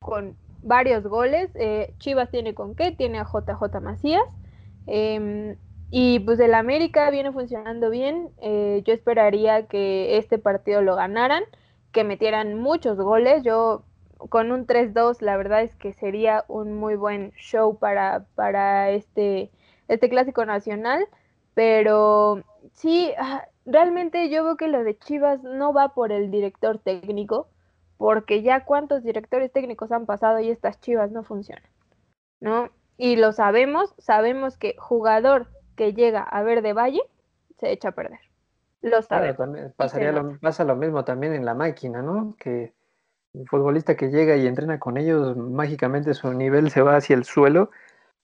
[0.00, 1.50] con varios goles.
[1.54, 4.24] Eh, Chivas tiene con qué, tiene a JJ Macías.
[4.86, 5.56] Em,
[5.90, 8.30] y pues el América viene funcionando bien.
[8.40, 11.44] Eh, yo esperaría que este partido lo ganaran
[11.92, 13.42] que metieran muchos goles.
[13.44, 13.84] Yo
[14.28, 19.50] con un 3-2 la verdad es que sería un muy buen show para, para este,
[19.88, 21.06] este clásico nacional.
[21.54, 26.78] Pero sí, ah, realmente yo veo que lo de Chivas no va por el director
[26.78, 27.48] técnico,
[28.02, 31.62] porque ya cuántos directores técnicos han pasado y estas Chivas no funcionan,
[32.40, 32.68] ¿no?
[32.96, 37.02] Y lo sabemos, sabemos que jugador que llega a ver de Valle
[37.60, 38.18] se echa a perder.
[38.80, 38.96] Lo
[39.76, 42.34] pasaría lo, pasa lo mismo también en la máquina, ¿no?
[42.40, 42.72] Que
[43.34, 47.22] el futbolista que llega y entrena con ellos, mágicamente su nivel se va hacia el
[47.22, 47.70] suelo,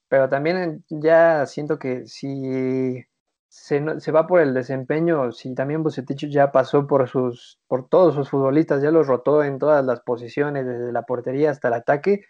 [0.08, 3.04] pero también ya siento que si
[3.48, 8.14] se, se, va por el desempeño, si también Bucetich ya pasó por sus, por todos
[8.14, 12.22] sus futbolistas, ya los rotó en todas las posiciones, desde la portería hasta el ataque,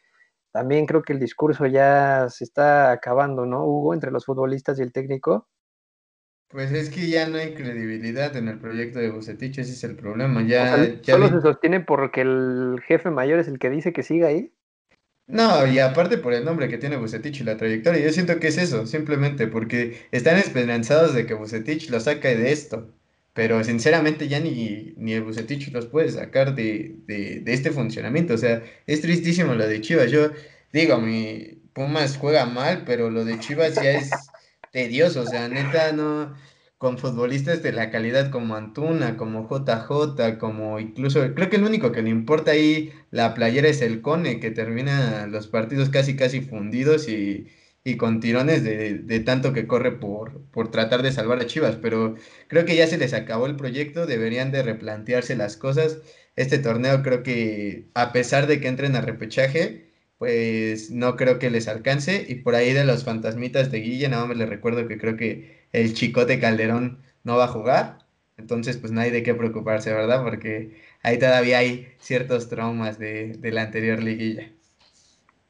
[0.53, 4.83] también creo que el discurso ya se está acabando, ¿no, Hugo, entre los futbolistas y
[4.83, 5.49] el técnico?
[6.49, 9.97] Pues es que ya no hay credibilidad en el proyecto de Bucetich, ese es el
[9.97, 10.43] problema.
[10.43, 14.55] Ya, solo se sostiene porque el jefe mayor es el que dice que siga ahí.
[15.29, 18.49] No, y aparte por el nombre que tiene Bucetich y la trayectoria, yo siento que
[18.49, 22.95] es eso, simplemente porque están esperanzados de que Bucetich lo saque de esto,
[23.35, 28.35] pero sinceramente ya ni, ni el Bucetich los puede sacar de, de, de este funcionamiento,
[28.35, 30.31] o sea, es tristísimo lo de Chivas, yo
[30.73, 34.11] digo, mi Pumas juega mal, pero lo de Chivas ya es
[34.73, 36.35] tedioso, o sea, neta no
[36.79, 41.93] con futbolistas de la calidad como Antuna, como JJ, como incluso, creo que el único
[41.93, 46.41] que le importa ahí la playera es el Cone, que termina los partidos casi casi
[46.41, 47.49] fundidos y,
[47.85, 51.77] y con tirones de, de, tanto que corre por, por tratar de salvar a Chivas,
[51.77, 52.15] pero
[52.49, 55.99] creo que ya se les acabó el proyecto, deberían de replantearse las cosas.
[56.37, 61.51] Este torneo creo que a pesar de que entren a repechaje, pues no creo que
[61.51, 64.99] les alcance y por ahí de los fantasmitas de Guille, nada más les recuerdo que
[64.99, 67.99] creo que el chicote Calderón no va a jugar.
[68.37, 70.23] Entonces, pues no hay de qué preocuparse, ¿verdad?
[70.23, 74.53] Porque ahí todavía hay ciertos traumas de, de la anterior liguilla.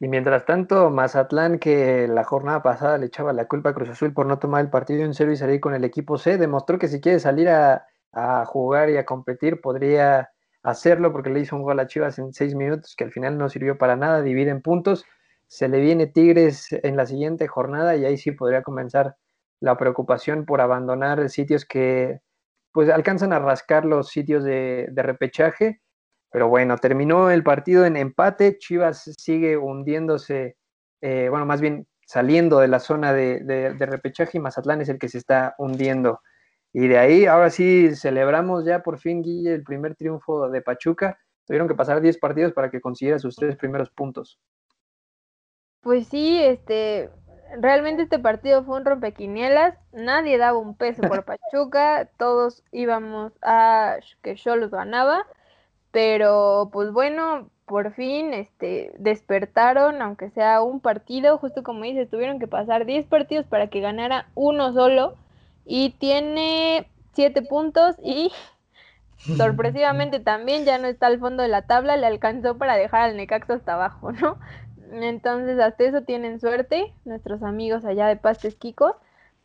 [0.00, 4.12] Y mientras tanto, Mazatlán, que la jornada pasada le echaba la culpa a Cruz Azul
[4.12, 6.86] por no tomar el partido en serio y salir con el equipo C, demostró que
[6.88, 10.30] si quiere salir a, a, jugar y a competir, podría
[10.62, 13.48] hacerlo porque le hizo un gol a Chivas en seis minutos, que al final no
[13.48, 15.04] sirvió para nada, divide en puntos.
[15.48, 19.16] Se le viene Tigres en la siguiente jornada y ahí sí podría comenzar
[19.60, 22.20] la preocupación por abandonar sitios que
[22.72, 25.80] pues alcanzan a rascar los sitios de, repechaje.
[26.30, 28.58] Pero bueno, terminó el partido en empate.
[28.58, 30.56] Chivas sigue hundiéndose,
[31.00, 34.88] eh, bueno, más bien saliendo de la zona de, de, de, repechaje y Mazatlán es
[34.88, 36.20] el que se está hundiendo.
[36.72, 41.18] Y de ahí, ahora sí, celebramos ya por fin, Guille, el primer triunfo de Pachuca.
[41.46, 44.38] Tuvieron que pasar 10 partidos para que consiguiera sus tres primeros puntos.
[45.80, 47.10] Pues sí, este,
[47.60, 53.96] realmente este partido fue un rompequinielas, nadie daba un peso por Pachuca, todos íbamos a
[54.22, 55.26] que los ganaba,
[55.90, 62.38] pero pues bueno, por fin este despertaron, aunque sea un partido, justo como dices, tuvieron
[62.38, 65.16] que pasar 10 partidos para que ganara uno solo
[65.64, 68.32] y tiene 7 puntos y
[69.36, 73.16] sorpresivamente también ya no está al fondo de la tabla, le alcanzó para dejar al
[73.16, 74.38] Necaxa hasta abajo, ¿no?
[74.92, 78.94] Entonces, hasta eso tienen suerte nuestros amigos allá de Pastes Kikos.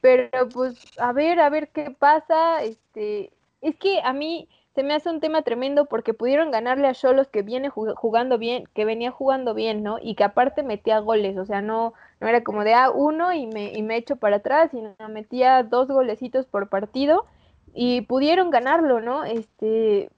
[0.01, 2.63] Pero pues, a ver, a ver qué pasa.
[2.63, 6.93] Este, es que a mí se me hace un tema tremendo porque pudieron ganarle a
[6.93, 9.97] Cholos que viene jugando bien, que venía jugando bien, ¿no?
[10.01, 13.33] Y que aparte metía goles, o sea, no, no era como de a ah, uno
[13.33, 17.25] y me, y me echo para atrás, sino metía dos golecitos por partido
[17.73, 19.23] y pudieron ganarlo, ¿no?
[19.25, 20.09] Este,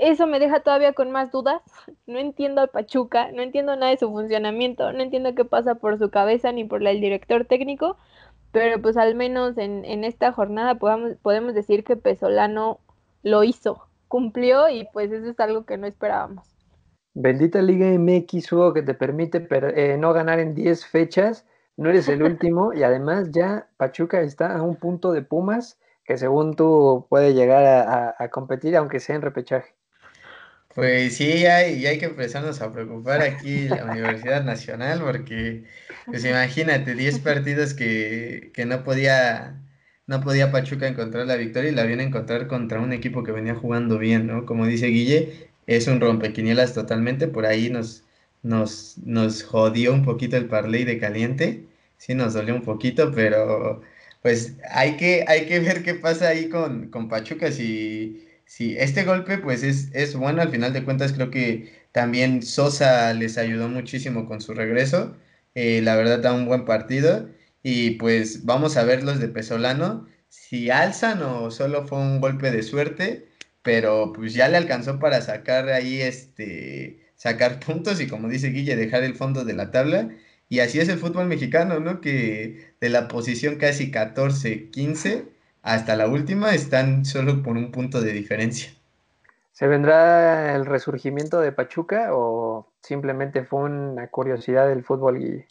[0.00, 1.62] eso me deja todavía con más dudas.
[2.06, 5.98] No entiendo al Pachuca, no entiendo nada de su funcionamiento, no entiendo qué pasa por
[5.98, 7.96] su cabeza ni por el director técnico,
[8.52, 12.78] pero pues al menos en, en esta jornada podamos, podemos decir que Pesolano
[13.22, 16.46] lo hizo, cumplió y pues eso es algo que no esperábamos.
[17.14, 22.08] Bendita Liga MX, Hugo, que te permite eh, no ganar en 10 fechas, no eres
[22.08, 27.06] el último y además ya Pachuca está a un punto de Pumas que según tú
[27.08, 29.74] puede llegar a, a competir aunque sea en repechaje.
[30.74, 35.64] Pues sí, hay, hay que empezarnos a preocupar aquí la Universidad Nacional, porque,
[36.10, 39.62] pues imagínate, 10 partidos que, que no podía,
[40.08, 43.30] no podía Pachuca encontrar la victoria y la viene a encontrar contra un equipo que
[43.30, 44.46] venía jugando bien, ¿no?
[44.46, 48.02] Como dice Guille, es un rompequinielas totalmente, por ahí nos,
[48.42, 53.80] nos, nos jodió un poquito el parlay de caliente, sí nos dolió un poquito, pero
[54.22, 59.04] pues hay que, hay que ver qué pasa ahí con, con Pachuca si Sí, este
[59.04, 63.68] golpe pues es, es bueno, al final de cuentas creo que también Sosa les ayudó
[63.68, 65.16] muchísimo con su regreso,
[65.54, 67.30] eh, la verdad da un buen partido
[67.62, 72.50] y pues vamos a ver los de Pesolano, si alzan o solo fue un golpe
[72.50, 73.28] de suerte,
[73.62, 78.76] pero pues ya le alcanzó para sacar ahí este, sacar puntos y como dice Guille,
[78.76, 80.10] dejar el fondo de la tabla.
[80.48, 82.00] Y así es el fútbol mexicano, ¿no?
[82.00, 85.33] Que de la posición casi 14, 15
[85.64, 88.70] hasta la última están solo por un punto de diferencia.
[89.52, 95.48] ¿Se vendrá el resurgimiento de Pachuca o simplemente fue una curiosidad del fútbol, Guille?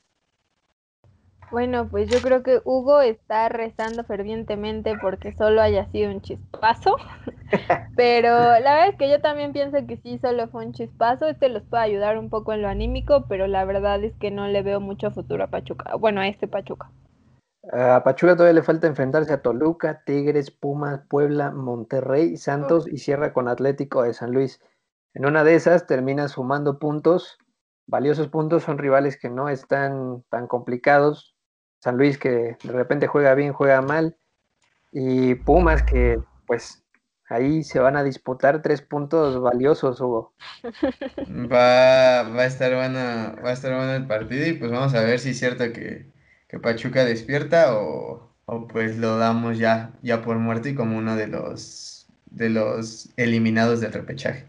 [1.49, 6.95] Bueno, pues yo creo que Hugo está rezando fervientemente porque solo haya sido un chispazo,
[7.95, 11.49] pero la verdad es que yo también pienso que sí, solo fue un chispazo, este
[11.49, 14.62] los puede ayudar un poco en lo anímico, pero la verdad es que no le
[14.62, 16.91] veo mucho futuro a Pachuca, bueno, a este Pachuca.
[17.71, 23.32] A Pachuca todavía le falta enfrentarse a Toluca, Tigres, Pumas, Puebla, Monterrey, Santos y cierra
[23.32, 24.60] con Atlético de San Luis.
[25.13, 27.38] En una de esas termina sumando puntos,
[27.88, 31.36] valiosos puntos, son rivales que no están tan complicados.
[31.80, 34.17] San Luis que de repente juega bien, juega mal.
[34.91, 36.84] Y Pumas que pues
[37.30, 40.34] ahí se van a disputar tres puntos valiosos, Hugo.
[41.52, 45.02] Va, va a estar bueno, va a estar bueno el partido y pues vamos a
[45.02, 46.12] ver si es cierto que
[46.54, 48.30] que Pachuca despierta o,
[48.72, 53.82] pues lo damos ya, ya por muerto y como uno de los, de los eliminados
[53.82, 54.46] del repechaje.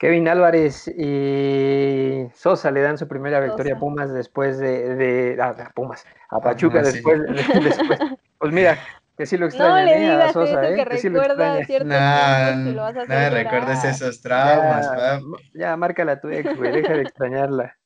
[0.00, 6.04] Kevin Álvarez y Sosa le dan su primera victoria a Pumas después de, a, Pumas,
[6.28, 8.00] a Pachuca después, después,
[8.38, 8.76] Pues mira,
[9.16, 10.22] que sí lo extraña no le ¿eh?
[10.22, 10.84] a Sosa, ¿eh?
[10.88, 12.56] Que, sí lo extraña.
[12.56, 15.20] No, no recuerdes esos traumas, ya,
[15.54, 17.76] ya, márcala tu ex, güey, deja de extrañarla.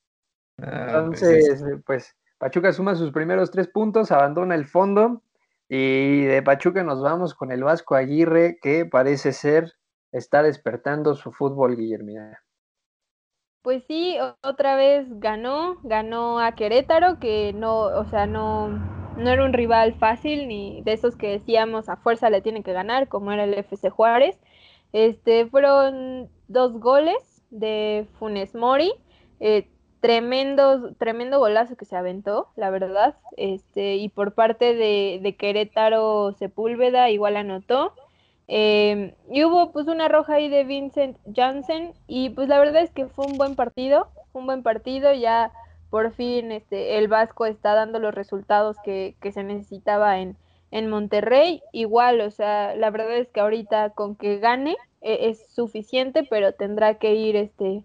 [0.56, 5.22] Pues Entonces, pues Pachuca suma sus primeros tres puntos, abandona el fondo
[5.68, 9.72] y de Pachuca nos vamos con el Vasco Aguirre que parece ser
[10.12, 12.42] está despertando su fútbol, Guillermina.
[13.62, 19.44] Pues sí, otra vez ganó, ganó a Querétaro, que no, o sea, no, no era
[19.44, 23.32] un rival fácil, ni de esos que decíamos a fuerza le tienen que ganar, como
[23.32, 24.38] era el FC Juárez.
[24.92, 28.92] Este, fueron dos goles de Funes Mori.
[29.40, 29.68] Eh,
[30.00, 33.16] tremendo, tremendo golazo que se aventó, la verdad.
[33.36, 37.94] Este, y por parte de, de Querétaro Sepúlveda igual anotó.
[38.46, 41.92] Em, y hubo pues una roja ahí de Vincent Janssen.
[42.06, 44.08] Y pues la verdad es que fue un buen partido.
[44.32, 45.12] Fue un buen partido.
[45.12, 45.52] Ya
[45.90, 50.36] por fin este, el Vasco está dando los resultados que, que se necesitaba en,
[50.70, 51.62] en Monterrey.
[51.72, 56.52] Igual, o sea, la verdad es que ahorita con que gane e, es suficiente, pero
[56.52, 57.84] tendrá que ir este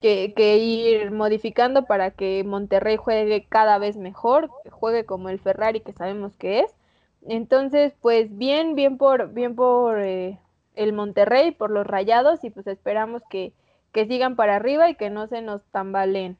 [0.00, 5.92] que, ir modificando para que Monterrey juegue cada vez mejor, juegue como el Ferrari que
[5.92, 6.74] sabemos que es.
[7.22, 10.38] Entonces, pues bien, bien por, bien por eh,
[10.74, 13.52] el Monterrey, por los rayados, y pues esperamos que,
[13.92, 16.38] que sigan para arriba y que no se nos tambaleen.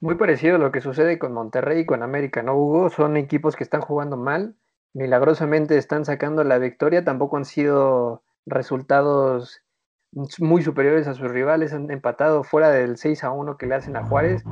[0.00, 2.90] Muy parecido a lo que sucede con Monterrey y con América, ¿no, Hugo?
[2.90, 4.54] Son equipos que están jugando mal,
[4.92, 9.62] milagrosamente están sacando la victoria, tampoco han sido resultados
[10.12, 13.96] muy superiores a sus rivales, han empatado fuera del 6 a 1 que le hacen
[13.96, 14.42] a Juárez.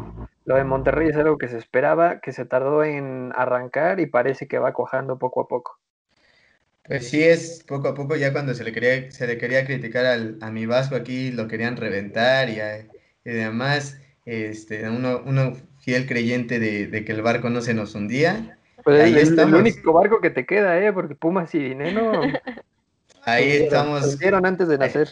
[0.45, 4.47] Lo de Monterrey es algo que se esperaba, que se tardó en arrancar y parece
[4.47, 5.79] que va cojando poco a poco.
[6.85, 10.07] Pues sí, es poco a poco, ya cuando se le quería, se le quería criticar
[10.07, 12.61] al, a mi Vasco aquí, lo querían reventar y,
[13.29, 18.59] y demás, este, uno, uno fiel creyente de, que el barco no se nos hundía.
[18.85, 20.93] Pues ahí es el único barco que te queda, ¿eh?
[20.93, 22.23] Porque Pumas y Dinero...
[23.25, 24.19] ahí estamos.
[24.23, 25.09] antes de nacer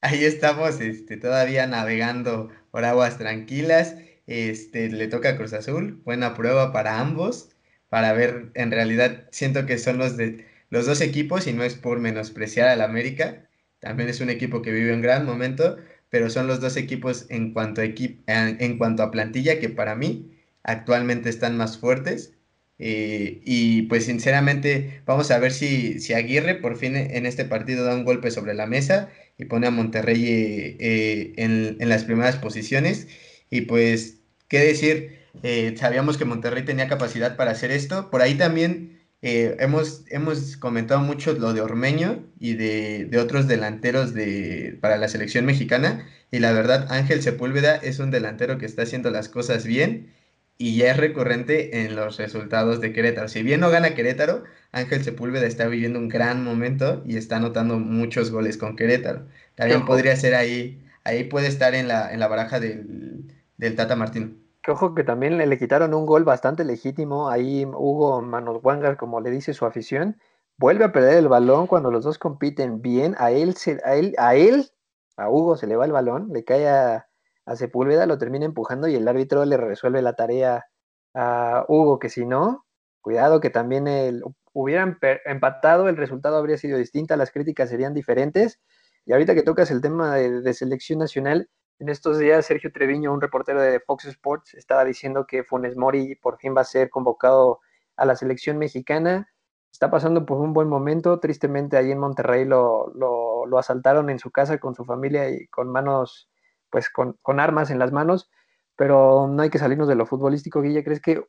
[0.00, 3.96] ahí estamos este, todavía navegando por aguas tranquilas.
[4.26, 7.48] Este, le toca a Cruz Azul, buena prueba para ambos,
[7.88, 11.74] para ver, en realidad siento que son los, de, los dos equipos y no es
[11.74, 13.48] por menospreciar al América,
[13.80, 15.78] también es un equipo que vive un gran momento,
[16.10, 20.36] pero son los dos equipos en cuanto a, en, cuanto a plantilla que para mí
[20.62, 22.34] actualmente están más fuertes.
[22.80, 27.84] Eh, y pues sinceramente vamos a ver si, si Aguirre por fin en este partido
[27.84, 29.08] da un golpe sobre la mesa
[29.38, 31.32] y pone a Monterrey eh, eh,
[31.78, 33.06] en, las primeras posiciones.
[33.50, 34.16] Y pues,
[34.48, 35.18] ¿qué decir?
[35.42, 38.10] Eh, sabíamos que Monterrey tenía capacidad para hacer esto.
[38.10, 44.76] Por ahí también hemos, hemos comentado mucho lo de Ormeño y de, otros delanteros de,
[44.80, 46.08] para la selección mexicana.
[46.32, 50.12] Y la verdad, Ángel Sepúlveda es un delantero que está haciendo las cosas bien
[50.58, 53.28] y ya es recurrente en los resultados de Querétaro.
[53.28, 54.42] Si bien no gana Querétaro,
[54.72, 59.26] Ángel Sepúlveda está viviendo un gran momento y está anotando muchos goles con Querétaro.
[59.54, 63.32] También podría ser ahí, ahí puede estar en la, en la baraja del,
[63.76, 64.32] Tata Martino.
[64.62, 68.60] Que ojo que también le, quitaron un gol bastante legítimo, ahí Hugo Manos
[68.98, 70.16] como le dice su afición,
[70.58, 74.34] vuelve a perder el balón cuando los dos compiten bien, a él, a él, a
[74.34, 74.70] él,
[75.16, 77.07] a Hugo se le va el balón, le cae a,
[77.48, 80.66] a Sepúlveda, lo termina empujando y el árbitro le resuelve la tarea
[81.14, 82.66] a Hugo, que si no,
[83.00, 88.60] cuidado que también el, hubieran empatado, el resultado habría sido distinto, las críticas serían diferentes.
[89.06, 93.20] Y ahorita que tocas el tema de, selección nacional, en estos días Sergio Treviño, un
[93.22, 97.60] reportero de Fox Sports, estaba diciendo que Funes Mori por fin va a ser convocado
[97.96, 99.26] a la selección mexicana.
[99.72, 101.18] Está pasando por un buen momento.
[101.18, 105.70] Tristemente, ahí en Monterrey lo, lo asaltaron en su casa con su familia y con
[105.70, 106.28] manos
[106.70, 108.30] pues con, armas en las manos,
[108.76, 110.62] pero no hay que salirnos de lo futbolístico.
[110.62, 111.22] Guilla, ¿crees que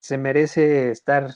[0.00, 1.34] se merece estar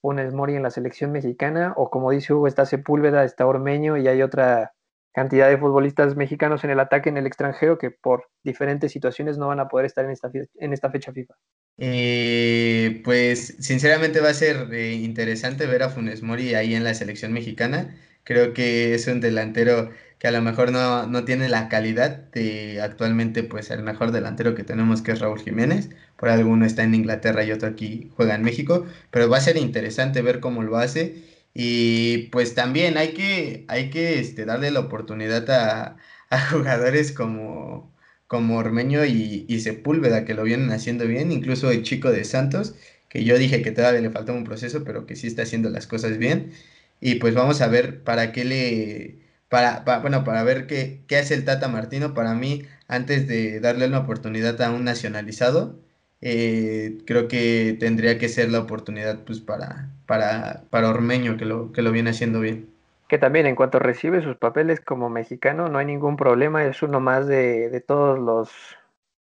[0.00, 1.74] un Mori en la selección mexicana?
[1.76, 4.72] O como dice Hugo, está Sepúlveda, está Ormeño y hay otra
[5.12, 9.48] cantidad de futbolistas mexicanos en el ataque en el extranjero que por diferentes situaciones no
[9.48, 11.34] van a poder estar en esta, en esta fecha FIFA.
[11.78, 16.94] Eh, pues sinceramente va a ser eh, interesante ver a Funes Mori ahí en la
[16.94, 17.96] selección mexicana.
[18.28, 22.78] Creo que es un delantero que a lo mejor no, no, tiene la calidad de
[22.82, 25.88] actualmente pues el mejor delantero que tenemos que es Raúl Jiménez.
[26.18, 28.84] Por alguno está en Inglaterra y otro aquí juega en México.
[29.10, 31.24] Pero va a ser interesante ver cómo lo hace.
[31.54, 35.96] Y pues también hay que, hay que este, darle la oportunidad a,
[36.50, 37.90] jugadores como,
[38.26, 42.74] como Ormeño y, y, Sepúlveda, que lo vienen haciendo bien, incluso el chico de Santos,
[43.08, 45.86] que yo dije que todavía le faltaba un proceso, pero que sí está haciendo las
[45.86, 46.52] cosas bien.
[47.00, 49.18] Y pues vamos a ver para qué le,
[49.48, 52.14] para, bueno, para ver qué, qué hace el Tata Martino.
[52.14, 55.78] Para mí, antes de darle una oportunidad a un nacionalizado,
[56.20, 61.72] eh, creo que tendría que ser la oportunidad pues para, para, para Ormeño, que lo,
[61.72, 62.68] que lo viene haciendo bien.
[63.08, 67.00] Que también en cuanto recibe sus papeles como mexicano, no hay ningún problema, es uno
[67.00, 68.50] más de, de todos los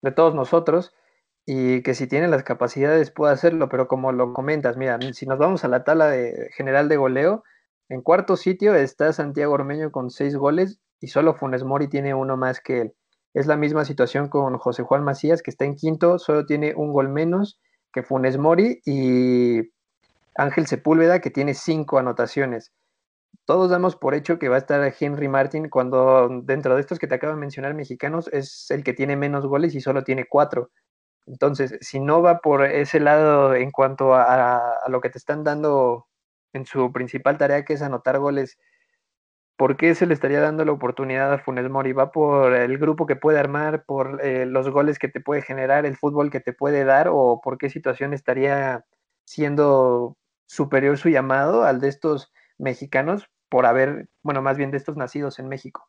[0.02, 0.94] de todos nosotros
[1.44, 5.38] y que si tiene las capacidades puede hacerlo, pero como lo comentas, mira, si nos
[5.38, 7.44] vamos a la tabla de, general de goleo,
[7.88, 12.36] en cuarto sitio está Santiago Ormeño con seis goles y solo Funes Mori tiene uno
[12.36, 12.94] más que él.
[13.34, 16.92] Es la misma situación con José Juan Macías, que está en quinto, solo tiene un
[16.92, 17.60] gol menos
[17.92, 19.60] que Funes Mori y
[20.34, 22.72] Ángel Sepúlveda, que tiene cinco anotaciones.
[23.44, 27.06] Todos damos por hecho que va a estar Henry Martin cuando dentro de estos que
[27.06, 30.70] te acabo de mencionar mexicanos es el que tiene menos goles y solo tiene cuatro.
[31.26, 35.44] Entonces, si no va por ese lado en cuanto a, a lo que te están
[35.44, 36.06] dando
[36.56, 38.58] en su principal tarea, que es anotar goles
[39.56, 41.92] ¿por qué se le estaría dando la oportunidad a Funes Mori?
[41.92, 45.86] ¿Va por el grupo que puede armar, por eh, los goles que te puede generar,
[45.86, 48.84] el fútbol que te puede dar, o por qué situación estaría
[49.24, 54.96] siendo superior su llamado al de estos mexicanos por haber, bueno, más bien de estos
[54.96, 55.88] nacidos en México?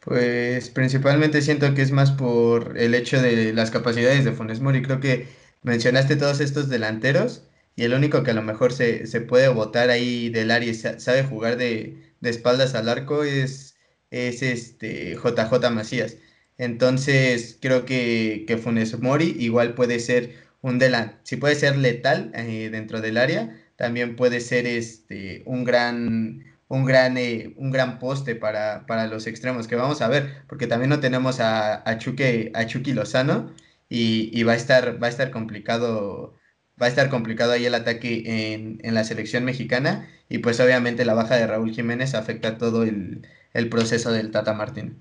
[0.00, 4.82] Pues principalmente siento que es más por el hecho de las capacidades de Funes Mori.
[4.82, 5.28] Creo que
[5.62, 7.46] mencionaste todos estos delanteros
[7.80, 10.74] y el único que a lo mejor se, se puede votar ahí del área y
[10.74, 13.74] sabe jugar de, de espaldas al arco es,
[14.10, 16.18] es este JJ Macías.
[16.58, 22.30] Entonces creo que, que Funes Mori igual puede ser un delante, si puede ser letal
[22.34, 27.98] eh, dentro del área, también puede ser este un gran un gran eh, un gran
[27.98, 31.96] poste para, para, los extremos que vamos a ver, porque también no tenemos a, a,
[31.96, 33.54] Chuque, a Chucky Lozano
[33.88, 36.34] y, y, va a estar va a estar complicado
[36.80, 41.04] va a estar complicado ahí el ataque en, en, la selección mexicana y pues obviamente
[41.04, 44.98] la baja de Raúl Jiménez afecta todo el, el proceso del Tata Martín.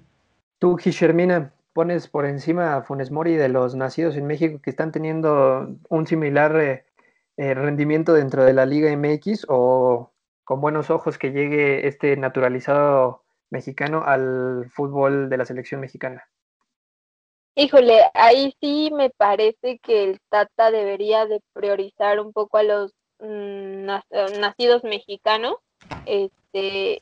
[0.59, 4.91] Tú, Gishermina, pones por encima a Funes Mori de los nacidos en México que están
[4.91, 6.85] teniendo un similar eh,
[7.37, 10.11] eh, rendimiento dentro de la Liga MX o
[10.43, 16.27] con buenos ojos que llegue este naturalizado mexicano al fútbol de la selección mexicana.
[17.55, 22.93] Híjole, ahí sí me parece que el Tata debería de priorizar un poco a los
[23.19, 23.85] mm,
[24.39, 25.55] nacidos mexicanos,
[26.05, 26.99] este,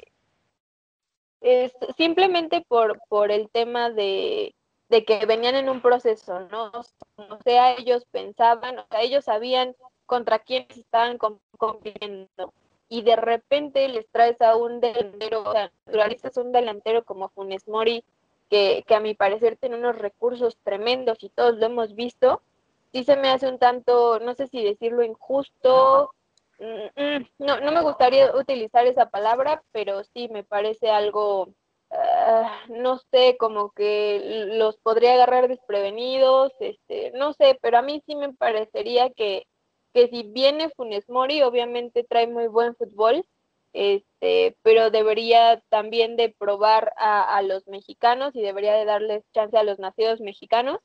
[1.41, 4.55] es simplemente por, por el tema de,
[4.89, 6.71] de que venían en un proceso, ¿no?
[7.17, 9.75] O sea, ellos pensaban, o sea, ellos sabían
[10.05, 11.17] contra quiénes estaban
[11.57, 12.53] compitiendo
[12.89, 17.67] y de repente les traes a un delantero, o sea, naturalizas un delantero como Funes
[17.67, 18.03] Mori,
[18.49, 22.41] que, a mi parecer tiene unos recursos tremendos y todos lo hemos visto,
[22.91, 26.11] sí se me hace un tanto, no sé si decirlo injusto,
[26.59, 31.49] mm, mm, no, no me gustaría utilizar esa palabra, pero sí me parece algo,
[31.91, 38.01] ah, no sé, como que los podría agarrar desprevenidos, este, no sé, pero a mí
[38.05, 39.47] sí me parecería que,
[39.93, 43.25] que si viene Funes Mori, obviamente trae muy buen fútbol,
[43.78, 49.61] este, pero debería también de probar a, los mexicanos y debería de darles chance a
[49.61, 50.80] los nacidos mexicanos,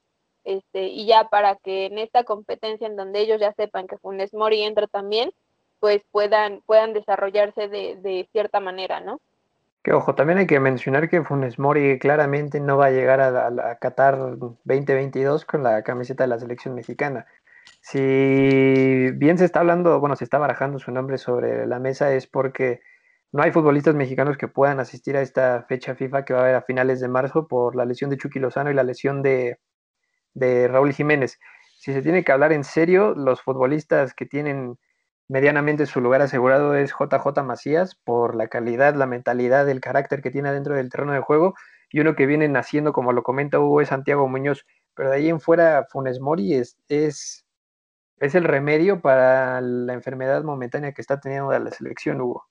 [0.45, 4.35] este, y ya para que en esta competencia en donde ellos ya sepan que Funes
[4.35, 5.33] Mori entra también,
[5.81, 9.21] pues puedan, puedan desarrollarse de, de cierta manera, ¿no?
[9.83, 13.71] Que ojo, también hay que mencionar que Funes Mori claramente no va a llegar a,
[13.71, 17.27] a Qatar 2022 con la camiseta de la selección mexicana.
[17.81, 22.27] Si bien se está hablando, bueno, se está barajando su nombre sobre la mesa es
[22.27, 22.81] porque
[23.33, 26.55] no hay futbolistas mexicanos que puedan asistir a esta fecha FIFA que va a haber
[26.55, 29.59] a finales de marzo por la lesión de Chucky Lozano y la lesión de,
[30.35, 31.39] Raúl Jiménez.
[31.79, 34.79] Si se tiene que hablar en serio, los futbolistas que tienen
[35.29, 40.31] medianamente su lugar asegurado es JJ Macías por la calidad, la mentalidad, el carácter que
[40.31, 41.55] tiene dentro del terreno de juego
[41.91, 44.67] y uno que viene naciendo, como lo comenta Hugo, es Santiago Muñoz.
[44.95, 47.42] Pero de ahí en fuera, Funes Mori es, es
[48.23, 52.47] es el remedio para la enfermedad momentánea que está teniendo la selección, Hugo.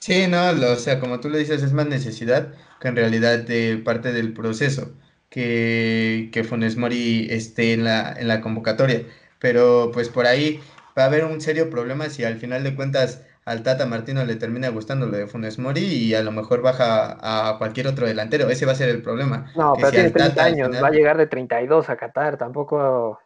[0.00, 3.40] Sí, no, lo- o sea, como tú le dices, es más necesidad que en realidad
[3.40, 4.94] de parte del proceso
[5.28, 9.02] que, que Funes Mori esté en la, en la convocatoria.
[9.40, 10.60] Pero pues por ahí
[10.96, 14.36] va a haber un serio problema si al final de cuentas al Tata Martino le
[14.36, 17.18] termina gustando lo de Funes Mori y a lo mejor baja
[17.50, 18.48] a cualquier otro delantero.
[18.50, 19.52] Ese va a ser el problema.
[19.54, 21.96] No, Que pero si tiene al 30 Tata años, va a llegar de 32 a
[21.96, 23.18] Qatar, tampoco,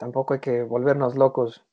[0.00, 1.64] tampoco hay que volvernos locos.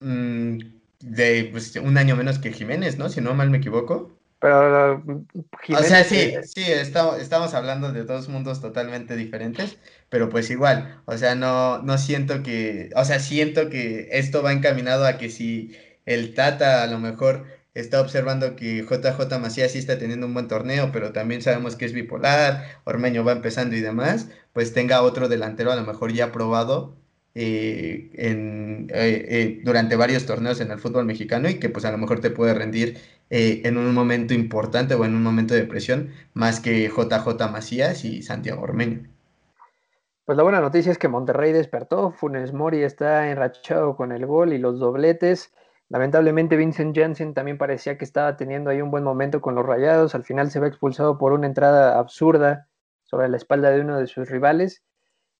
[0.00, 0.58] mm,
[1.00, 3.08] de pues, un año menos que Jiménez, ¿no?
[3.08, 4.18] Si no mal me equivoco.
[4.40, 5.26] Pero mm,
[5.72, 9.78] O sea, Jiménez, sí, sí, estamos, estamos hablando de dos mundos totalmente diferentes,
[10.10, 14.52] pero pues igual, o sea, no, no siento que, o sea, siento que esto va
[14.52, 19.78] encaminado a que si el Tata a lo mejor está observando que JJ Macías sí
[19.78, 23.80] está teniendo un buen torneo, pero también sabemos que es bipolar, Ormeño va empezando y
[23.80, 27.01] demás, pues tenga otro delantero a lo mejor ya probado
[27.34, 31.96] eh, eh, eh, durante varios torneos en el fútbol mexicano y que pues a lo
[31.96, 32.98] mejor te puede rendir
[33.34, 38.22] en un momento importante o en un momento de presión, más que JJ Macías y
[38.22, 39.08] Santiago Ormeño.
[40.26, 44.52] pues la buena noticia es que Monterrey despertó, Funes Mori está enrachado con el gol
[44.52, 45.54] y los dobletes.
[45.88, 50.14] Lamentablemente Vincent Janssen también parecía que estaba teniendo ahí un buen momento con los Rayados,
[50.14, 52.68] al final se ve expulsado por una entrada absurda
[53.04, 54.82] sobre la espalda de uno de sus rivales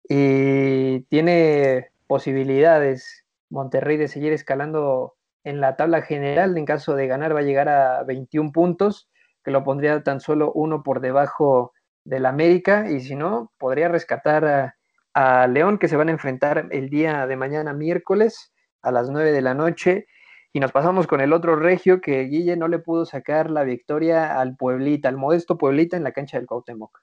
[0.09, 3.23] y tiene posibilidades
[3.53, 6.57] Monterrey de seguir escalando en la tabla general.
[6.57, 9.09] En caso de ganar, va a llegar a 21 puntos,
[9.45, 11.73] que lo pondría tan solo uno por debajo
[12.05, 12.91] del América.
[12.91, 14.75] Y si no, podría rescatar
[15.15, 19.33] a, León, que se van a enfrentar el día de mañana, miércoles, a las 9
[19.33, 20.07] de la noche.
[20.55, 24.39] Y nos pasamos con el otro regio que Guille no le pudo sacar la victoria
[24.41, 26.99] al Pueblita, al modesto Pueblita en la cancha del Cuauhtémoc.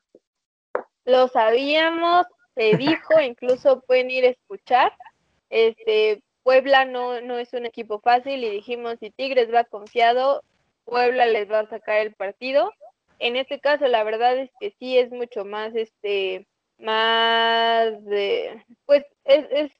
[1.05, 2.25] Lo sabíamos,
[2.59, 4.91] se dijo, incluso pueden ir a escuchar.
[5.49, 10.43] Este, Puebla no, no es un equipo fácil y dijimos, si Tigres va confiado,
[10.83, 12.69] Puebla les va a sacar el partido.
[13.19, 16.47] En este caso, la verdad es que sí es mucho más, este,
[16.77, 19.71] más de, pues es, es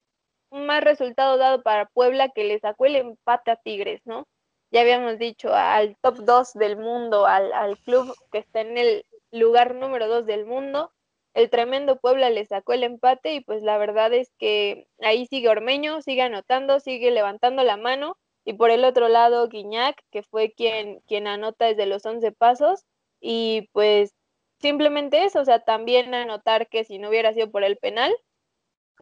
[0.50, 4.26] más resultado dado para Puebla que le sacó el empate a Tigres, ¿no?
[4.72, 9.06] Ya habíamos dicho al top 2 del mundo, al, al club que está en el
[9.32, 10.94] lugar número 2 del mundo,
[11.34, 15.50] el tremendo Puebla le sacó el empate y pues la verdad es que ahí sigue
[15.50, 18.18] Ormeño, sigue anotando, sigue levantando la mano.
[18.46, 22.84] Y por el otro lado Guiñac, que fue quien, quien anota desde los 11 pasos.
[23.22, 24.14] Y pues
[24.60, 28.16] simplemente eso, o sea, también anotar que si no hubiera sido por el penal,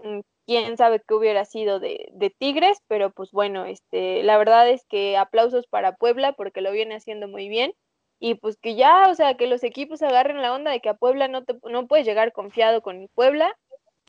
[0.04, 4.70] mm, quién sabe qué hubiera sido de, de Tigres, pero pues bueno, este, la verdad
[4.70, 7.74] es que aplausos para Puebla porque lo viene haciendo muy bien
[8.20, 10.96] y pues que ya, o sea, que los equipos agarren la onda de que a
[10.96, 13.56] Puebla no, te, no puedes llegar confiado con el Puebla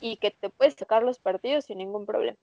[0.01, 2.39] y que te puedes sacar los partidos sin ningún problema.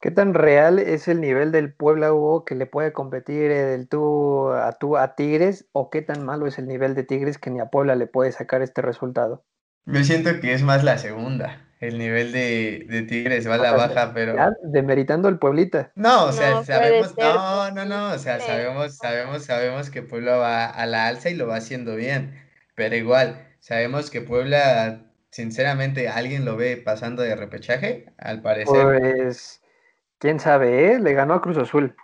[0.00, 4.48] ¿Qué tan real es el nivel del Puebla Hugo que le puede competir del tú
[4.50, 5.68] a tú a Tigres?
[5.72, 8.32] ¿O qué tan malo es el nivel de Tigres que ni a Puebla le puede
[8.32, 9.44] sacar este resultado?
[9.84, 11.69] Yo siento que es más la segunda.
[11.80, 14.36] El nivel de, de Tigres va a la baja, pero...
[14.36, 15.90] Ya, demeritando el Pueblita.
[15.94, 20.36] No, o sea, No sabemos, no, no, no, o sea, sabemos, sabemos, sabemos que Puebla
[20.36, 22.38] va a la alza y lo va haciendo bien,
[22.74, 28.12] pero igual, sabemos que Puebla, sinceramente, ¿alguien lo ve pasando de repechaje?
[28.18, 29.62] Al parecer, Pues,
[30.18, 30.98] quién sabe, ¿eh?
[30.98, 31.96] Le ganó a Cruz Azul.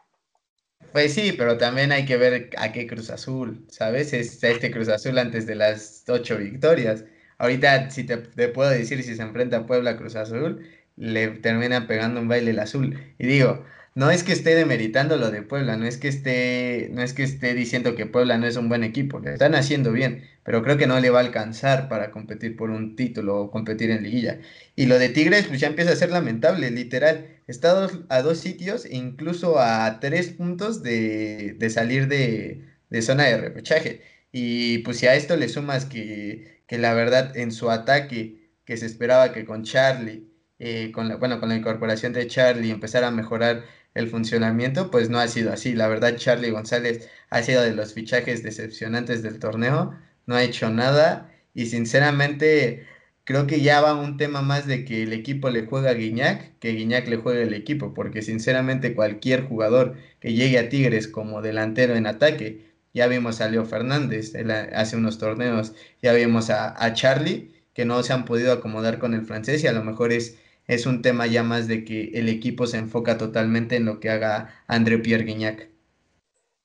[0.92, 4.12] pues sí, pero también hay que ver a qué Cruz Azul, ¿sabes?
[4.14, 7.04] Es este Cruz Azul antes de las ocho victorias.
[7.38, 8.16] Ahorita, si te,
[8.48, 10.66] puedo decir, si se enfrenta a Puebla Cruz Azul,
[10.96, 12.98] le terminan pegando un baile el azul.
[13.18, 13.64] Y digo,
[13.94, 17.22] no es que esté demeritando lo de Puebla, no es que esté, no es que
[17.22, 20.76] esté diciendo que Puebla no es un buen equipo, lo están haciendo bien, pero creo
[20.76, 24.40] que no le va a alcanzar para competir por un título o competir en liguilla.
[24.74, 27.28] Y lo de Tigres, pues ya empieza a ser lamentable, literal.
[27.46, 33.38] Está a dos, sitios, incluso a tres puntos de, de salir de, de zona de
[33.38, 34.02] repechaje.
[34.32, 38.76] Y pues si a esto le sumas que, que la verdad en su ataque, que
[38.76, 43.08] se esperaba que con Charlie, eh, con la, bueno, con la incorporación de Charlie empezara
[43.08, 43.64] a mejorar
[43.94, 45.74] el funcionamiento, pues no ha sido así.
[45.74, 49.94] La verdad, Charlie González ha sido de los fichajes decepcionantes del torneo,
[50.26, 52.86] no ha hecho nada y sinceramente
[53.24, 56.58] creo que ya va un tema más de que el equipo le juega a Guiñac
[56.58, 61.42] que Guiñac le juegue al equipo, porque sinceramente cualquier jugador que llegue a Tigres como
[61.42, 62.65] delantero en ataque,
[62.96, 67.84] ya vimos a Leo Fernández él hace unos torneos, ya vimos a, a Charlie, que
[67.84, 71.00] no se han podido acomodar con el francés y a lo mejor es es un
[71.02, 74.98] tema ya más de que el equipo se enfoca totalmente en lo que haga André
[74.98, 75.68] Pierre Guignac.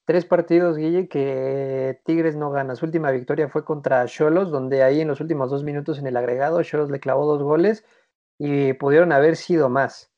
[0.06, 2.76] Tres partidos, Guille, que Tigres no gana.
[2.76, 6.18] Su última victoria fue contra Cholos, donde ahí en los últimos dos minutos en el
[6.18, 7.86] agregado, Cholos le clavó dos goles
[8.40, 10.12] y pudieron haber sido más.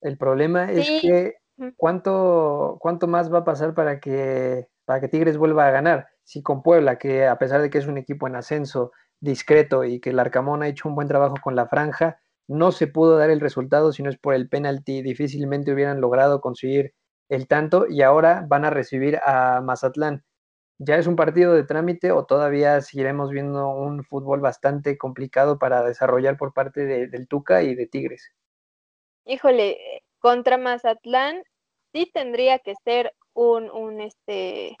[0.00, 1.34] El problema es que.
[1.76, 6.08] ¿cuánto, cuánto más va a pasar para que para que Tigres vuelva a ganar.
[6.24, 10.00] Si con Puebla, que a pesar de que es un equipo en ascenso discreto y
[10.00, 12.18] que el Arcamón ha hecho un buen trabajo con la franja,
[12.48, 16.40] no se pudo dar el resultado si no es por el penalti, difícilmente hubieran logrado
[16.40, 16.94] conseguir
[17.28, 20.24] el tanto y ahora van a recibir a Mazatlán.
[20.78, 25.82] ¿Ya es un partido de trámite o todavía seguiremos viendo un fútbol bastante complicado para
[25.82, 28.30] desarrollar por parte del Tuca y de Tigres?
[29.24, 29.78] Híjole,
[30.18, 31.42] contra Mazatlán
[31.92, 34.76] sí tendría que ser un, un, este,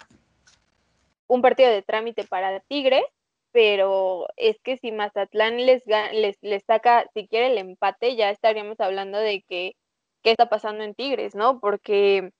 [1.28, 3.04] un partido de trámite para Tigres,
[3.52, 5.82] pero es que si Mazatlán les,
[6.12, 9.76] les, les saca siquiera el empate, ya estaríamos hablando de que
[10.22, 11.60] qué está pasando en Tigres, ¿no?
[11.60, 12.30] Porque,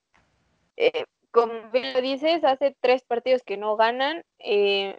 [0.77, 4.99] eh, como bien lo dices, hace tres partidos que no ganan, eh,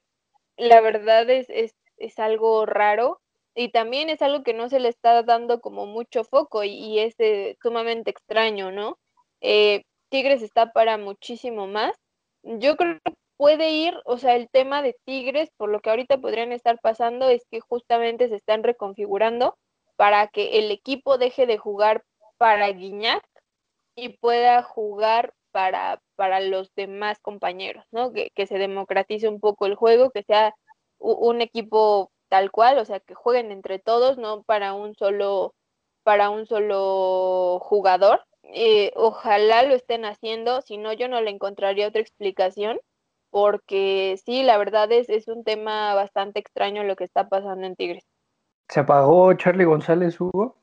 [0.56, 3.20] la verdad es, es, es, algo raro
[3.56, 7.16] y también es algo que no se le está dando como mucho foco y, es
[7.20, 8.98] eh, sumamente extraño, ¿no?
[10.10, 11.96] Tigres está para muchísimo más.
[12.44, 16.18] Yo creo que puede ir, o sea, el tema de Tigres, por lo que ahorita
[16.18, 19.58] podrían estar pasando, es que justamente se están reconfigurando
[19.96, 22.04] para que el equipo deje de jugar
[22.38, 23.24] para Guiñac
[23.96, 28.12] y pueda jugar para, para los demás compañeros, ¿no?
[28.14, 30.54] Que, que se democratice un poco el juego, que sea
[31.00, 35.54] un equipo tal cual, o sea, que jueguen entre todos, no para un solo,
[36.04, 38.27] para un solo jugador.
[38.54, 42.80] Eh, ojalá lo estén haciendo, si no, yo no le encontraría otra explicación
[43.30, 47.76] porque sí, la verdad es, es un tema bastante extraño lo que está pasando en
[47.76, 48.06] Tigres.
[48.70, 50.62] ¿Se apagó Charlie González, Hugo?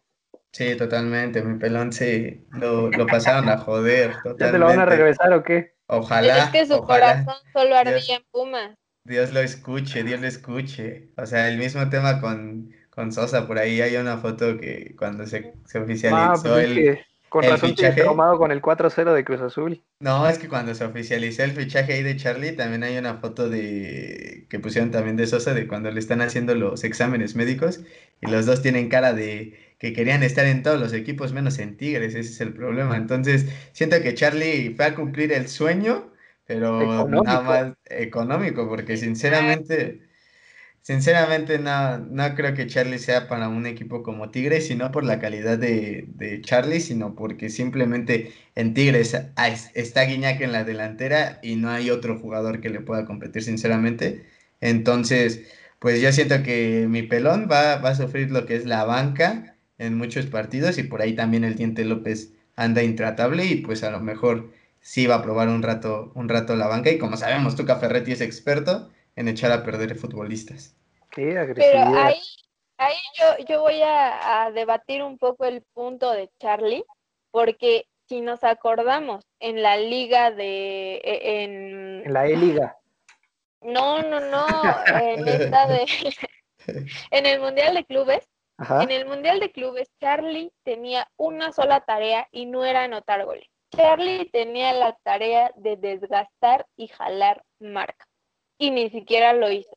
[0.53, 1.43] Sí, totalmente.
[1.43, 4.13] Mi pelón sí lo, lo pasaron a joder.
[4.23, 4.45] Totalmente.
[4.45, 5.75] ¿Ya te lo van a regresar o qué?
[5.87, 6.45] Ojalá.
[6.45, 8.77] Es que su corazón solo ardía en Pumas.
[9.05, 11.11] Dios lo escuche, Dios lo escuche.
[11.17, 15.27] O sea, el mismo tema con, con Sosa, por ahí hay una foto que cuando
[15.27, 17.05] se, se oficializó ah, pues el,
[17.35, 18.05] con el razón fichaje.
[18.05, 19.83] tomado con el 4-0 de Cruz Azul.
[19.99, 23.49] No, es que cuando se oficializó el fichaje ahí de Charlie, también hay una foto
[23.49, 27.81] de que pusieron también de Sosa de cuando le están haciendo los exámenes médicos
[28.21, 31.77] y los dos tienen cara de que querían estar en todos los equipos menos en
[31.77, 32.97] Tigres, ese es el problema.
[32.97, 36.13] Entonces, siento que Charlie fue a cumplir el sueño,
[36.47, 37.25] pero económico.
[37.25, 40.03] nada más económico, porque sinceramente
[40.87, 45.19] Sinceramente, no, no creo que Charlie sea para un equipo como Tigres, sino por la
[45.19, 49.17] calidad de, de Charlie, sino porque simplemente en Tigres
[49.75, 54.27] está Guiñac en la delantera y no hay otro jugador que le pueda competir, sinceramente.
[54.61, 58.85] Entonces, pues yo siento que mi pelón va, va a sufrir lo que es la
[58.85, 63.85] banca en muchos partidos y por ahí también el Diente López anda intratable y pues
[63.85, 67.17] a lo mejor sí va a probar un rato, un rato la banca y como
[67.17, 70.77] sabemos, Tuca Ferretti es experto en echar a perder futbolistas.
[71.11, 71.87] Qué agresividad.
[71.87, 72.21] Pero ahí,
[72.79, 76.85] ahí yo, yo voy a, a, debatir un poco el punto de Charlie,
[77.31, 80.97] porque si nos acordamos en la liga de...
[80.97, 82.77] e, En, en la E-Liga.
[83.61, 84.47] No, no, no,
[85.01, 85.87] en esta de...
[87.11, 88.83] en el Mundial de Clubes, Ajá.
[88.83, 93.49] en el Mundial de Clubes, Charlie tenía una sola tarea y no era anotar goles.
[93.75, 98.07] Charlie tenía la tarea de desgastar y jalar marca
[98.59, 99.77] y ni siquiera lo hizo.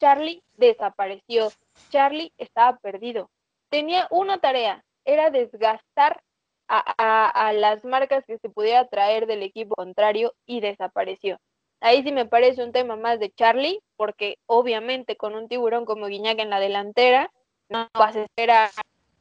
[0.00, 1.50] Charlie desapareció.
[1.90, 3.30] Charlie estaba perdido.
[3.70, 6.22] Tenía una tarea, era desgastar
[6.68, 11.38] a, a, a, las marcas que se pudiera traer del equipo contrario y desapareció.
[11.80, 16.06] Ahí sí me parece un tema más de Charlie, porque obviamente con un tiburón como
[16.06, 17.30] Guiñac en la delantera,
[17.68, 18.70] no vas a esperar,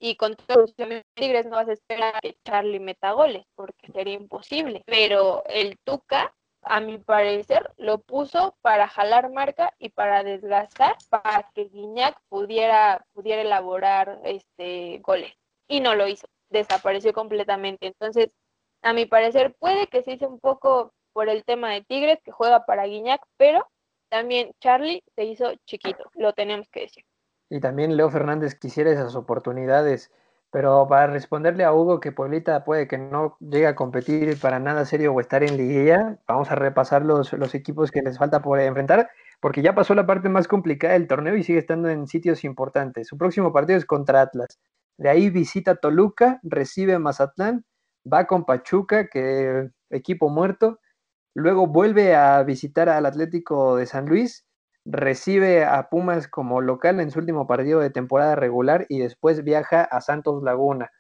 [0.03, 4.15] y con todos los Tigres no vas a esperar que Charlie meta goles, porque sería
[4.15, 4.83] imposible.
[4.85, 6.33] Pero el Tuca
[6.65, 13.05] a mi parecer, lo puso para jalar marca y para desgastar, para que Guiñac pudiera,
[13.13, 15.33] pudiera elaborar este goles.
[15.67, 17.87] Y no lo hizo, desapareció completamente.
[17.87, 18.31] Entonces,
[18.81, 22.31] a mi parecer, puede que se hizo un poco por el tema de Tigres, que
[22.31, 23.67] juega para Guiñac, pero
[24.09, 27.05] también Charlie se hizo chiquito, lo tenemos que decir.
[27.49, 30.11] Y también Leo Fernández quisiera esas oportunidades
[30.53, 34.85] pero para responderle a Hugo que Pueblita puede que no llegue a competir para nada
[34.85, 38.59] serio o estar en liguilla, vamos a repasar los, los equipos que les falta por
[38.59, 39.09] enfrentar,
[39.41, 43.07] porque ya pasó la parte más complicada del torneo y sigue estando en sitios importantes.
[43.07, 44.59] Su próximo partido es contra Atlas.
[44.99, 47.65] De ahí visita Toluca, recibe Mazatlán,
[48.05, 50.79] va con Pachuca, que equipo muerto.
[51.33, 54.45] Luego vuelve a visitar al Atlético de San Luis
[54.85, 59.83] recibe a Pumas como local en su último partido de temporada regular y después viaja
[59.83, 60.91] a Santos Laguna.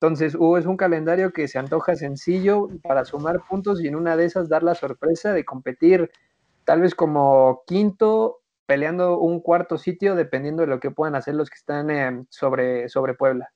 [0.00, 4.16] Entonces, Hugo, es un calendario que se antoja sencillo para sumar puntos y en una
[4.16, 6.10] de esas dar la sorpresa de competir
[6.64, 11.50] tal vez como quinto, peleando un cuarto sitio, dependiendo de lo que puedan hacer los
[11.50, 13.50] que están eh, sobre, sobre Puebla.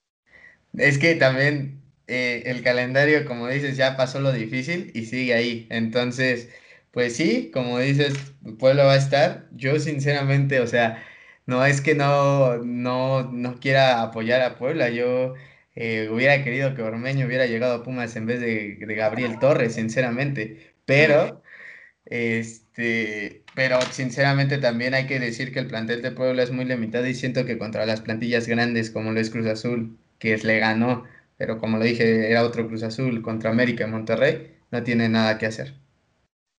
[0.76, 5.66] Es que también eh, el calendario, como dices, ya pasó lo difícil y sigue ahí.
[5.70, 6.48] Entonces,
[6.92, 8.14] Pues sí, como dices,
[8.58, 9.48] Puebla va a estar.
[9.52, 11.02] Yo sinceramente, o sea,
[11.46, 14.90] no es que no, no, no quiera apoyar a Puebla.
[14.90, 15.34] Yo
[15.74, 20.74] eh, hubiera querido que Ormeño hubiera llegado a Pumas en vez de, Gabriel Torres, sinceramente.
[20.84, 21.42] Pero,
[22.06, 27.06] este, pero sinceramente también hay que decir que el plantel de Puebla es muy limitado
[27.06, 30.58] y siento que contra las plantillas grandes como lo es Cruz Azul, que es, le
[30.58, 31.04] ganó,
[31.38, 35.38] pero como lo dije, era otro Cruz Azul contra América y Monterrey, no tiene nada
[35.38, 35.81] que hacer.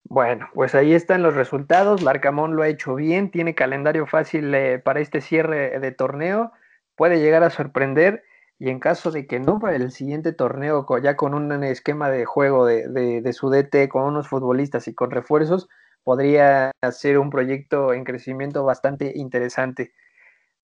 [0.04, 2.02] Bueno, pues ahí están los resultados.
[2.02, 6.52] Larcamón lo ha hecho bien, tiene calendario fácil eh, para este cierre de torneo,
[6.94, 8.22] puede llegar a sorprender
[8.58, 12.24] y en caso de que no para el siguiente torneo, ya con un esquema de
[12.24, 15.68] juego de, de, su DT, con unos futbolistas y con refuerzos,
[16.04, 19.92] podría ser un proyecto en crecimiento bastante interesante.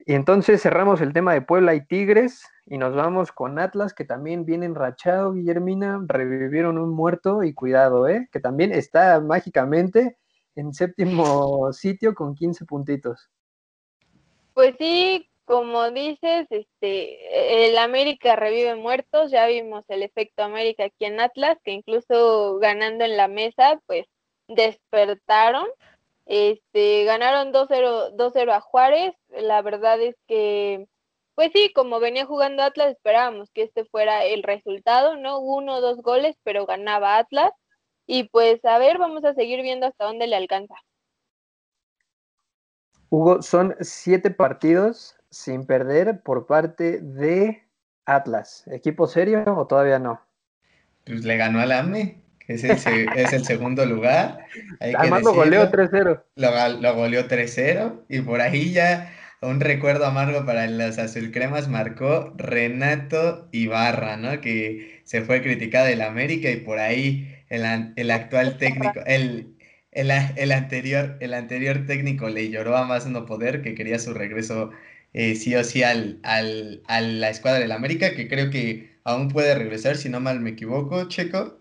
[0.06, 4.04] Y entonces cerramos el tema de Puebla y Tigres y nos vamos con Atlas, que
[4.04, 8.28] también viene enrachado, Guillermina, revivieron un muerto y cuidado, ¿eh?
[8.32, 10.16] que también está mágicamente
[10.54, 13.28] en séptimo sitio con 15 puntitos.
[14.54, 21.04] Pues sí, como dices, este, el América revive muertos, ya vimos el efecto América aquí
[21.04, 24.06] en Atlas, que incluso ganando en la mesa, pues
[24.48, 25.66] despertaron,
[26.32, 30.86] este, ganaron 2-0 a Juárez, la verdad es que,
[31.34, 35.40] pues sí, como venía jugando Atlas, esperábamos que este fuera el resultado, ¿no?
[35.40, 37.50] Uno o dos goles, pero ganaba Atlas,
[38.06, 40.76] y pues a ver, vamos a seguir viendo hasta dónde le alcanza.
[43.08, 47.64] Hugo, son siete partidos sin perder por parte de
[48.04, 48.68] Atlas.
[48.68, 50.20] ¿Equipo serio o todavía no?
[51.04, 52.22] Pues le ganó al AME,
[52.54, 54.38] es el, es el segundo lugar.
[54.80, 56.22] Además lo goleó 3-0.
[56.36, 62.32] Lo, lo, goleó 3-0 y por ahí ya un recuerdo amargo para las azulcremas marcó
[62.36, 64.40] Renato Ibarra, ¿no?
[64.40, 69.54] Que se fue criticado del América y por ahí el, el actual técnico, el,
[69.92, 74.12] el, el, anterior, el anterior técnico le lloró a más no poder que quería su
[74.12, 74.70] regreso
[75.12, 79.28] eh, sí o sí al, al, a la escuadra del América, que creo que aún
[79.28, 81.59] puede regresar, si no mal me equivoco, Checo.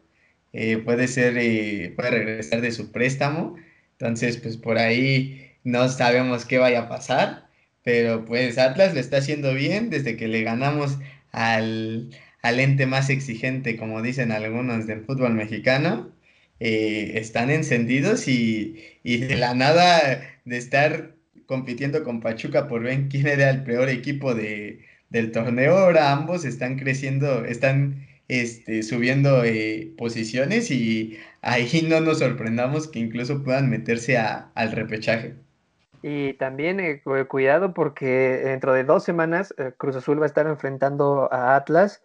[0.53, 3.55] Eh, puede ser, eh, puede regresar de su préstamo.
[3.93, 7.49] Entonces, pues por ahí no sabemos qué vaya a pasar.
[7.83, 10.99] Pero pues Atlas lo está haciendo bien desde que le ganamos
[11.31, 12.09] al,
[12.41, 16.11] al ente más exigente, como dicen algunos del fútbol mexicano.
[16.59, 23.27] están encendidos y, y de la nada de estar compitiendo con Pachuca por ver quién
[23.27, 25.77] era el peor equipo de, del torneo.
[25.77, 32.99] Ahora ambos están creciendo, están este, subiendo eh, posiciones y ahí no nos sorprendamos que
[32.99, 35.35] incluso puedan meterse al repechaje.
[36.01, 38.07] Y también eh, cuidado porque
[38.45, 42.01] dentro de dos semanas eh, Cruz Azul va a estar enfrentando a Atlas.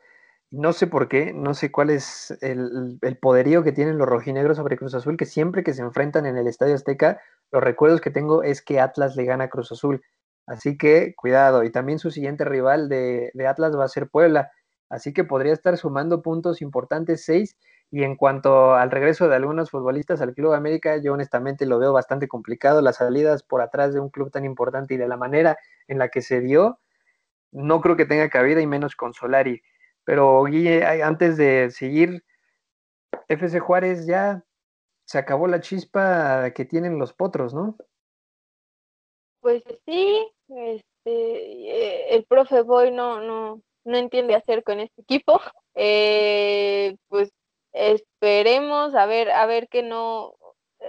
[0.51, 4.77] No sé por qué, no sé cuál es el, poderío que tienen los rojinegros sobre
[4.77, 7.21] Cruz Azul, que siempre que se enfrentan en el Estadio Azteca
[7.53, 10.03] los recuerdos que tengo es que Atlas le gana a Cruz Azul.
[10.47, 11.65] Así que cuidado.
[11.65, 14.51] Y también su siguiente rival de, Atlas va a ser Puebla.
[14.89, 17.57] Así que podría estar sumando puntos importantes, seis.
[17.91, 21.93] Y en cuanto al regreso de algunos futbolistas al Club América, yo honestamente lo veo
[21.93, 22.81] bastante complicado.
[22.81, 25.59] Las salidas por atrás de un club tan importante y de la manera
[25.89, 26.81] en la que se dio,
[27.53, 29.63] no creo que tenga cabida y menos con Solari.
[30.05, 32.25] Pero Guille, antes de seguir,
[33.29, 34.45] FC Juárez ya
[35.05, 37.77] se acabó la chispa que tienen los potros, ¿no?
[39.41, 45.41] Pues sí, este, eh, el profe Boy no, no, no entiende hacer con este equipo.
[45.77, 47.33] Eh, pues
[47.73, 50.37] esperemos a ver, a ver que no,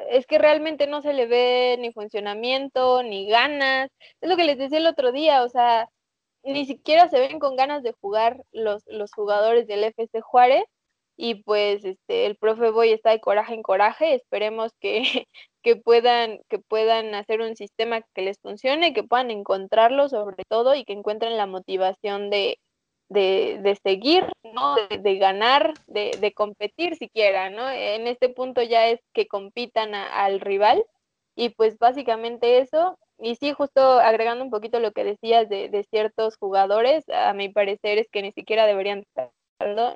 [0.10, 3.90] es que realmente no se le ve ni funcionamiento, ni ganas.
[4.22, 5.90] Es lo que les decía el otro día, o sea,
[6.44, 10.66] ni siquiera se ven con ganas de jugar los, los jugadores del FC Juárez
[11.18, 15.02] y pues este el profe Boy está de coraje en coraje, esperemos que,
[15.64, 20.76] que, puedan, que puedan hacer un sistema que les funcione, que puedan encontrarlo sobre todo
[20.76, 22.60] y que encuentren la motivación de,
[23.10, 24.76] de, de seguir, ¿no?
[24.76, 27.70] de, ganar, de, de, competir siquiera, ¿no?
[27.70, 30.84] En este punto ya es que compitan al rival
[31.36, 32.98] y pues básicamente eso.
[33.20, 37.98] Y sí, justo agregando un poquito lo que decías de, ciertos jugadores, a mi parecer
[37.98, 39.32] es que ni siquiera deberían estar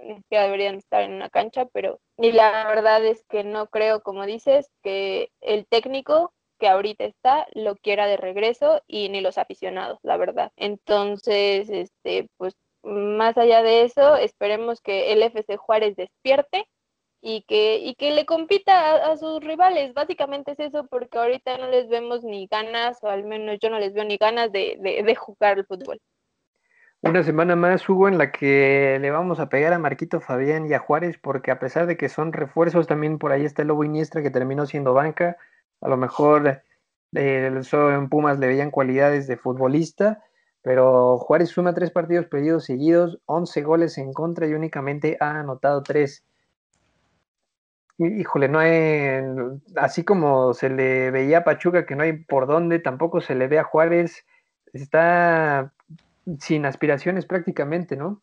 [0.04, 4.02] ni siquiera deberían estar en una cancha, pero y la verdad es que no creo,
[4.02, 9.38] como dices, que el técnico que ahorita está lo quiera de regreso y ni los
[9.38, 10.52] aficionados, la verdad.
[10.56, 16.66] Entonces, este, pues más allá de eso, esperemos que el FC Juárez despierte
[17.22, 19.94] y que, y que le compita a, sus rivales.
[19.94, 23.80] Básicamente es eso, porque ahorita no les vemos ni ganas, o al menos yo no
[23.80, 26.00] les veo ni ganas de, de, de jugar el fútbol.
[27.02, 30.74] Una semana más, Hugo, en la que le vamos a pegar a Marquito Fabián y
[30.74, 33.86] a Juárez, porque a pesar de que son refuerzos, también por ahí está el Lobo
[33.86, 35.38] Iniestra que terminó siendo banca.
[35.80, 36.62] A lo mejor
[37.16, 40.24] eh, en Pumas le veían cualidades de futbolista,
[40.70, 45.82] pero Juárez suma tres partidos perdidos seguidos, 11 goles en contra y únicamente ha anotado
[45.82, 46.24] tres.
[47.98, 49.20] Híjole, no hay,
[49.78, 53.48] así como se le veía a Pachuca que no hay por dónde, tampoco se le
[53.48, 54.26] ve a Juárez.
[54.72, 55.74] Está
[56.40, 58.22] sin aspiraciones prácticamente, ¿no?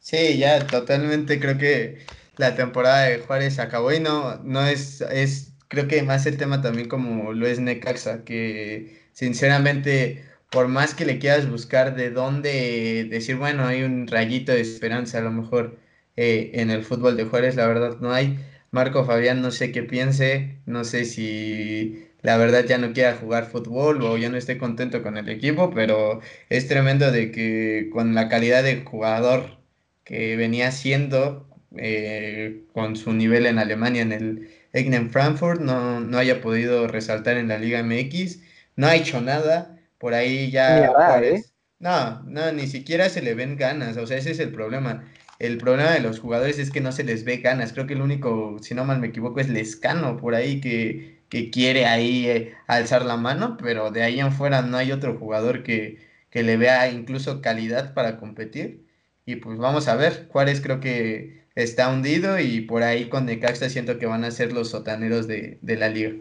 [0.00, 2.04] Sí, ya totalmente creo que
[2.36, 6.60] la temporada de Juárez acabó y no, no es, es, creo que más el tema
[6.60, 10.24] también como lo es Necaxa, que sinceramente,
[10.56, 15.18] por más que le quieras buscar de dónde decir, bueno, hay un rayito de esperanza
[15.18, 15.78] a lo mejor
[16.16, 18.38] eh, en el fútbol de Juárez, la verdad no hay.
[18.70, 23.50] Marco Fabián no sé qué piense, no sé si la verdad ya no quiera jugar
[23.50, 28.14] fútbol o ya no esté contento con el equipo, pero es tremendo de que con
[28.14, 29.58] la calidad de jugador
[30.04, 31.46] que venía siendo
[31.76, 37.36] eh, con su nivel en Alemania en el Eignen Frankfurt no, no haya podido resaltar
[37.36, 38.40] en la Liga MX,
[38.76, 40.86] no ha hecho nada, por ahí ya...
[41.22, 41.42] ¿eh?
[41.78, 45.12] No, no, ni siquiera se le ven ganas, o sea, ese es el problema.
[45.38, 47.72] El problema de los jugadores es que no se les ve ganas.
[47.74, 51.50] Creo que el único, si no mal me equivoco, es Lescano por ahí que que
[51.50, 55.62] quiere ahí eh, alzar la mano, pero de ahí en fuera no hay otro jugador
[55.62, 55.98] que,
[56.30, 58.86] que, le vea incluso calidad para competir.
[59.24, 63.68] Y pues vamos a ver, Juárez creo que está hundido y por ahí con Necaxa
[63.70, 66.12] siento que van a ser los sotaneros de, de la liga.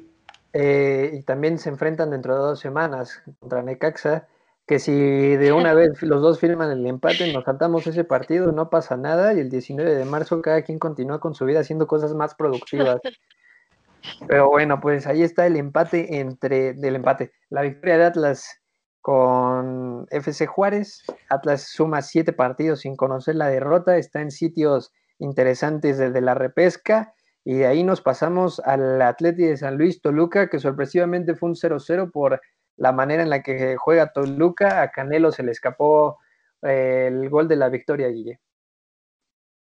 [0.57, 4.25] Eh, y también se enfrentan dentro de dos semanas contra Necaxa,
[4.65, 8.69] que si de una vez los dos firman el empate, nos saltamos ese partido, no
[8.69, 12.13] pasa nada, y el 19 de marzo cada quien continúa con su vida haciendo cosas
[12.13, 13.01] más productivas.
[14.29, 18.61] Pero bueno, pues ahí está el empate entre, del empate, la victoria de Atlas
[19.01, 21.03] con FC Juárez.
[21.27, 27.13] Atlas suma siete partidos sin conocer la derrota, está en sitios interesantes desde la repesca.
[27.47, 31.55] Y de ahí nos pasamos al Atleti de San Luis Toluca, que sorpresivamente fue un
[31.55, 32.41] 0-0 por
[32.75, 34.81] la manera en la que juega Toluca.
[34.81, 36.17] A Canelo se le escapó
[36.63, 38.39] eh, el gol de la victoria, Guille.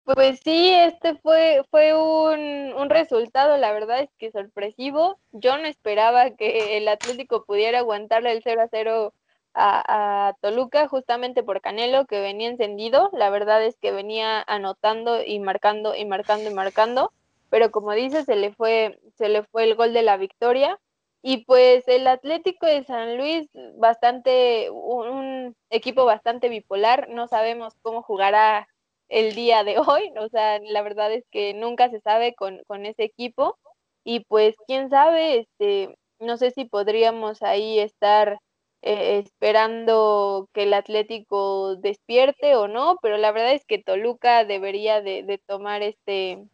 [0.05, 5.19] Pues sí, este fue, fue un, un, resultado, la verdad es que sorpresivo.
[5.33, 9.13] Yo no esperaba que el Atlético pudiera aguantarle el 0 a 0
[9.53, 13.09] a, a, Toluca, justamente por Canelo, que venía encendido.
[13.11, 17.11] La verdad es que venía anotando y marcando y marcando y marcando.
[17.53, 20.79] Pero como dices, se le fue, se le fue el gol de la victoria.
[21.21, 23.47] Y pues el Atlético de San Luis,
[23.77, 27.09] bastante, un equipo bastante bipolar.
[27.09, 28.67] No sabemos cómo jugará
[29.07, 32.87] el día de hoy, o sea, la verdad es que nunca se sabe con, con
[32.87, 33.59] ese equipo
[34.03, 38.39] y pues quién sabe, este, no sé si podríamos ahí estar
[38.81, 45.01] eh, esperando que el Atlético despierte o no, pero la verdad es que Toluca debería
[45.01, 46.47] de, de tomar este,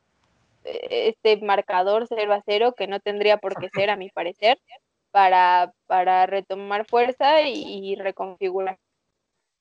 [0.63, 4.59] este marcador 0 a 0, que no tendría por qué ser, a mi parecer,
[5.11, 8.77] para, para retomar fuerza y, y reconfigurar.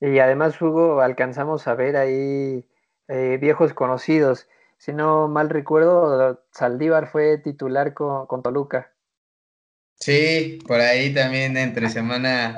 [0.00, 2.64] Y además, Hugo, alcanzamos a ver ahí
[3.08, 4.48] eh, viejos conocidos.
[4.76, 8.92] Si no mal recuerdo, Saldívar fue titular con, Toluca.
[9.94, 12.56] Sí, por ahí también entre semana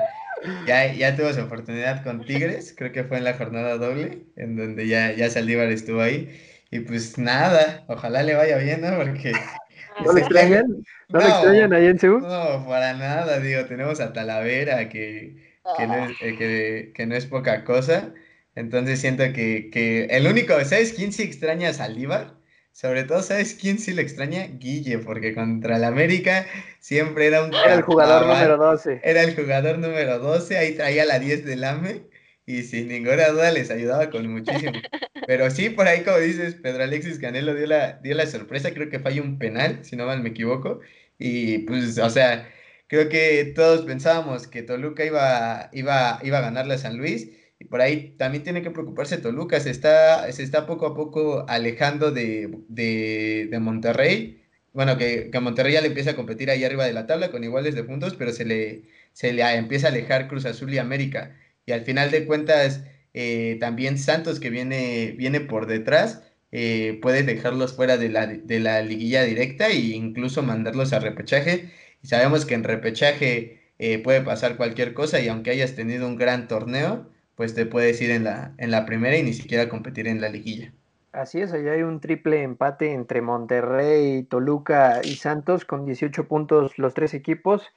[0.67, 4.55] ya, ya tuvo su oportunidad con Tigres, creo que fue en la jornada doble, en
[4.55, 6.29] donde ya, ya Saldívar estuvo ahí.
[6.71, 8.95] Y pues nada, ojalá le vaya bien, ¿no?
[8.95, 9.33] Porque...
[10.05, 10.65] ¿No le extrañan?
[11.09, 12.21] ¿No, le extrañan ahí en Seúl?
[12.21, 15.35] No, para nada, digo, tenemos a Talavera, que,
[15.77, 18.13] que, no, es, eh, que, que no es poca cosa.
[18.55, 22.35] Entonces siento que, que, el único, ¿sabes quién sí extraña a Saldívar?
[22.71, 24.47] Sobre todo, ¿sabes quién sí le extraña?
[24.57, 26.45] Guille, porque contra el América
[26.79, 27.53] siempre era un...
[27.53, 29.01] Era el jugador número 12.
[29.03, 32.10] Era el jugador número 12, ahí traía la 10 del AME
[32.51, 34.73] y sin ninguna duda les ayudaba con muchísimo.
[35.27, 38.89] Pero sí, por ahí como dices, Pedro Alexis Canelo dio la, dio la sorpresa, creo
[38.89, 40.81] que falló un penal, si no mal me equivoco.
[41.17, 42.49] Y pues, o sea,
[42.87, 47.29] creo que todos pensábamos que Toluca iba, iba, iba a ganarle a San Luis
[47.59, 51.45] y por ahí también tiene que preocuparse Toluca, se está, se está poco a poco
[51.47, 54.43] alejando de, de, Monterrey.
[54.73, 57.43] Bueno, que, que, Monterrey ya le empieza a competir ahí arriba de la tabla con
[57.43, 58.83] iguales de puntos, pero se le,
[59.13, 61.37] se le empieza a alejar Cruz Azul y América.
[61.71, 67.23] Y al final de cuentas, eh, también Santos, que viene, viene por detrás, eh, puede
[67.23, 71.71] dejarlos fuera de la, de la liguilla directa e incluso mandarlos a repechaje.
[72.03, 76.17] Y sabemos que en repechaje eh, puede pasar cualquier cosa y aunque hayas tenido un
[76.17, 80.09] gran torneo, pues te puedes ir en la, en la primera y ni siquiera competir
[80.09, 80.73] en la liguilla.
[81.13, 86.77] Así es, allá hay un triple empate entre Monterrey, Toluca y Santos con 18 puntos
[86.77, 87.71] los tres equipos.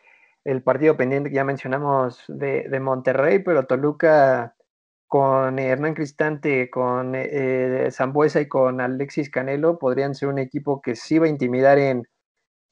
[0.45, 4.55] El partido pendiente que ya mencionamos de, de Monterrey, pero Toluca
[5.07, 11.19] con Hernán Cristante, con eh, y con Alexis Canelo, podrían ser un equipo que sí
[11.19, 12.09] va a intimidar en,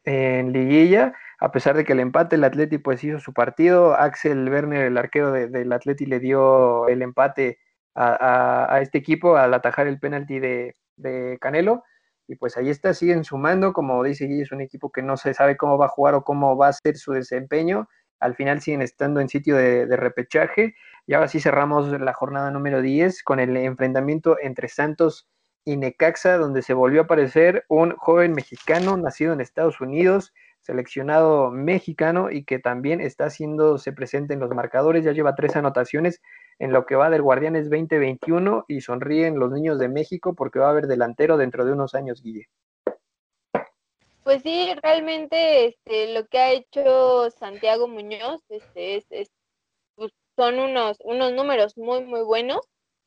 [0.05, 4.49] en liguilla, a pesar de que el empate el Atleti pues hizo su partido, Axel
[4.51, 7.59] Werner, el arquero del Atleti, le dio el empate
[7.95, 11.85] a, este equipo al atajar el penalti de, de, Canelo,
[12.33, 15.35] y pues ahí está, siguen sumando, como dice Guille, es un equipo que no se
[15.35, 17.89] sabe cómo va a jugar o cómo va a ser su desempeño,
[18.21, 20.75] al final siguen estando en sitio de, repechaje.
[21.07, 25.29] Y ahora sí cerramos la jornada número 10 con el enfrentamiento entre Santos
[25.65, 30.33] y Necaxa, donde se volvió a aparecer un joven mexicano nacido en Estados Unidos,
[30.63, 35.05] seleccionado mexicano y que también está haciéndose presente en los marcadores.
[35.05, 36.21] Ya lleva tres anotaciones
[36.59, 40.69] en lo que va del Guardianes 2021 y sonríen los niños de México porque va
[40.69, 42.49] a haber delantero dentro de unos años, Guille.
[44.23, 49.31] Pues sí, realmente este, lo que ha hecho Santiago Muñoz este, es,
[49.97, 52.61] pues, son unos, unos números muy, muy buenos.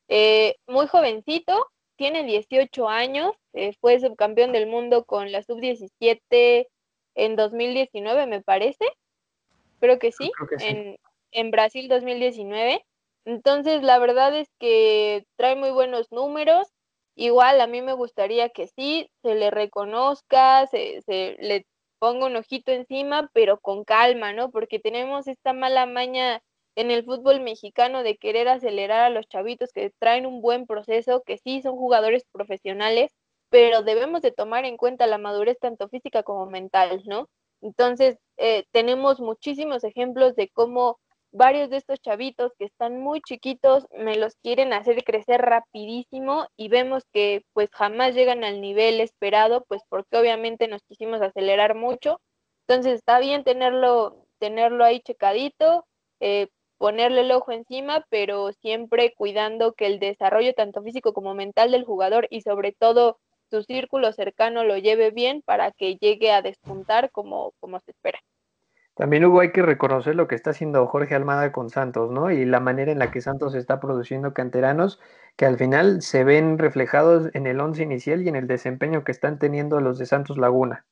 [0.09, 6.67] Eh, muy jovencito, tiene 18 años, eh, fue subcampeón del mundo con la sub-17
[7.15, 8.85] en 2019, me parece.
[9.79, 10.97] Creo que sí, En,
[11.31, 12.85] en Brasil 2019.
[13.25, 16.67] Entonces, la verdad es que trae muy buenos números.
[17.15, 21.65] Igual a mí me gustaría que sí, se le reconozca, se, se le
[21.97, 24.51] ponga un ojito encima, pero con calma, ¿no?
[24.51, 26.41] Porque tenemos esta mala maña
[26.75, 31.23] en el fútbol mexicano de querer acelerar a los chavitos que traen un buen proceso,
[31.25, 33.11] que sí son jugadores profesionales,
[33.55, 37.29] pero debemos de tomar en cuenta la madurez tanto física como mental, ¿no?
[37.61, 40.99] Entonces, eh, tenemos muchísimos ejemplos de cómo
[41.31, 46.67] varios de estos chavitos que están muy chiquitos me los quieren hacer crecer rapidísimo y
[46.67, 52.19] vemos que pues jamás llegan al nivel esperado, pues porque obviamente nos quisimos acelerar mucho.
[52.67, 55.85] Entonces está bien tenerlo, tenerlo ahí checadito,
[56.19, 61.71] eh, ponerle el ojo encima, pero siempre cuidando que el desarrollo tanto físico como mental
[61.71, 63.17] del jugador y sobre todo
[63.49, 68.19] su círculo cercano lo lleve bien para que llegue a despuntar como, como se espera.
[68.95, 72.31] También Hugo hay que reconocer lo que está haciendo Jorge Almada con Santos, ¿no?
[72.31, 75.01] Y la manera en la que Santos está produciendo canteranos
[75.35, 79.11] que al final se ven reflejados en el once inicial y en el desempeño que
[79.11, 80.85] están teniendo los de Santos Laguna.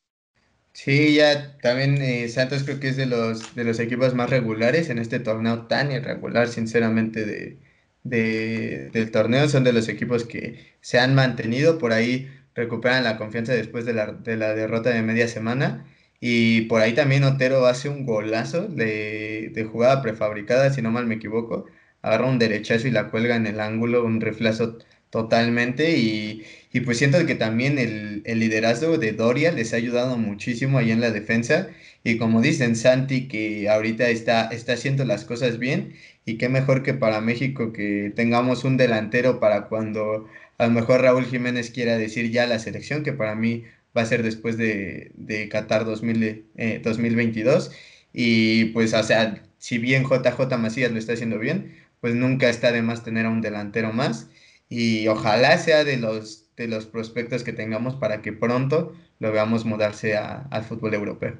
[0.73, 4.89] Sí, ya también eh, Santos creo que es de los, de los equipos más regulares
[4.89, 7.59] en este torneo tan irregular, sinceramente, de,
[8.03, 9.47] de, del torneo.
[9.47, 13.93] Son de los equipos que se han mantenido, por ahí recuperan la confianza después de
[13.93, 15.85] la, de la derrota de media semana
[16.25, 21.15] y por ahí también Otero hace un golazo de, jugada prefabricada, si no mal me
[21.15, 21.65] equivoco.
[22.01, 24.77] Agarra un derechazo y la cuelga en el ángulo, un reflazo
[25.09, 25.97] totalmente.
[25.97, 26.45] Y,
[26.85, 31.11] pues siento que también el, liderazgo de Doria les ha ayudado muchísimo ahí en la
[31.11, 31.67] defensa.
[32.05, 35.95] Y como dicen Santi, que ahorita está, está haciendo las cosas bien.
[36.23, 40.25] Y qué mejor que para México que tengamos un delantero para cuando
[40.63, 43.63] a lo mejor Raúl Jiménez quiera decir ya la selección, que para mí
[43.95, 47.67] va a ser después de, de Qatar 2000, 2022.
[47.67, 47.71] Eh,
[48.13, 52.71] y pues, o sea, si bien JJ Macías lo está haciendo bien, pues nunca está
[52.71, 54.29] de más tener a un delantero más.
[54.69, 59.65] Y ojalá sea de los, de los prospectos que tengamos para que pronto lo veamos
[59.65, 61.37] mudarse al fútbol europeo.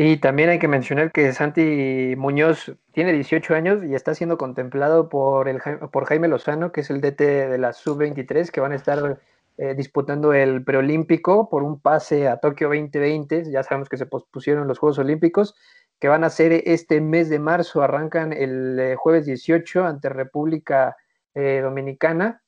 [0.00, 5.08] Y también hay que mencionar que Santi Muñoz tiene 18 años y está siendo contemplado
[5.08, 8.76] por, el, por Jaime Lozano, que es el DT de la Sub-23, que van a
[8.76, 9.20] estar
[9.56, 13.50] eh, disputando el preolímpico por un pase a Tokio 2020.
[13.50, 15.56] Ya sabemos que se pospusieron los Juegos Olímpicos,
[15.98, 17.82] que van a ser este mes de marzo.
[17.82, 20.96] Arrancan el eh, jueves 18 ante República
[21.34, 22.40] eh, Dominicana.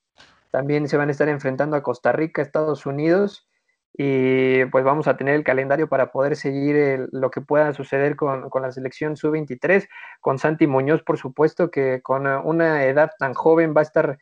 [0.53, 3.50] También se van a estar enfrentando a Costa Rica, Estados Unidos.
[3.93, 8.49] Y pues vamos a tener el calendario para poder seguir lo que pueda suceder con,
[8.49, 9.89] con la selección sub-23,
[10.21, 14.19] con Santi Muñoz, por supuesto, que con una edad tan joven va a estar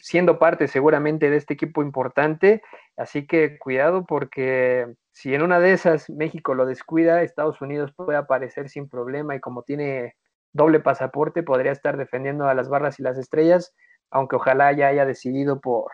[0.00, 2.62] siendo parte seguramente de este equipo importante,
[2.96, 8.16] así que cuidado porque si en una de esas México lo descuida, Estados Unidos puede
[8.16, 10.16] aparecer sin problema y como tiene
[10.52, 13.74] doble pasaporte podría estar defendiendo a las barras y las estrellas,
[14.10, 15.92] aunque ojalá ya haya decidido por,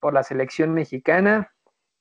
[0.00, 1.52] por la selección mexicana.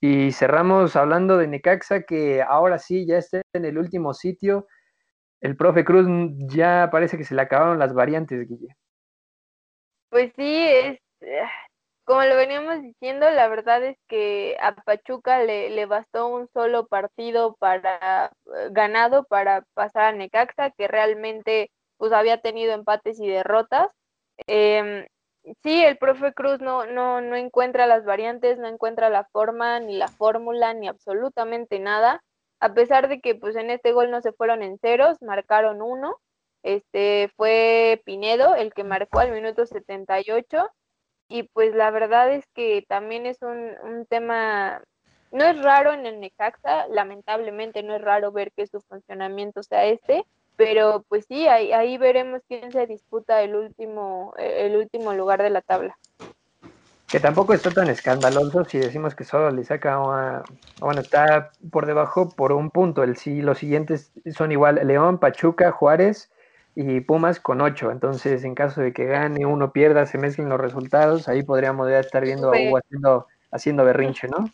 [0.01, 4.67] Y cerramos hablando de Necaxa, que ahora sí ya está en el último sitio.
[5.41, 6.07] El profe Cruz
[6.47, 8.75] ya parece que se le acabaron las variantes, Guille.
[10.09, 10.99] Pues sí, es
[12.09, 16.87] como lo veníamos diciendo, la verdad es que a Pachuca le, le bastó un solo
[16.87, 23.27] partido para eh, ganado para pasar a Necaxa, que realmente pues había tenido empates y
[23.27, 23.89] derrotas.
[24.47, 25.05] Em,
[25.63, 29.97] sí, el profe Cruz no, no, no encuentra las variantes, no encuentra la forma, ni
[29.97, 32.23] la fórmula, ni absolutamente nada.
[32.59, 36.17] A pesar de que pues en este gol no se fueron en ceros, marcaron uno.
[36.63, 40.69] Este fue Pinedo el que marcó al minuto 78
[41.29, 44.81] y pues la verdad es que también es un, un tema,
[45.31, 49.85] no es raro en el Necaxa, lamentablemente no es raro ver que su funcionamiento sea
[49.85, 50.25] este,
[50.59, 55.49] pero pues sí, ahí, ahí veremos quién se disputa el último, el último lugar de
[55.49, 55.97] la tabla.
[57.07, 59.97] Que tampoco está tan escandaloso si decimos que solo le saca,
[60.81, 63.03] bueno, está por debajo por un punto.
[63.03, 66.29] El, si los siguientes son igual, León, Pachuca, Juárez
[66.75, 67.89] y Pumas con ocho.
[67.89, 72.01] Entonces, en caso de que gane, uno pierda, se mezclen los resultados, ahí podríamos ya
[72.01, 74.51] estar viendo a Hugo haciendo, haciendo berrinche, ¿no?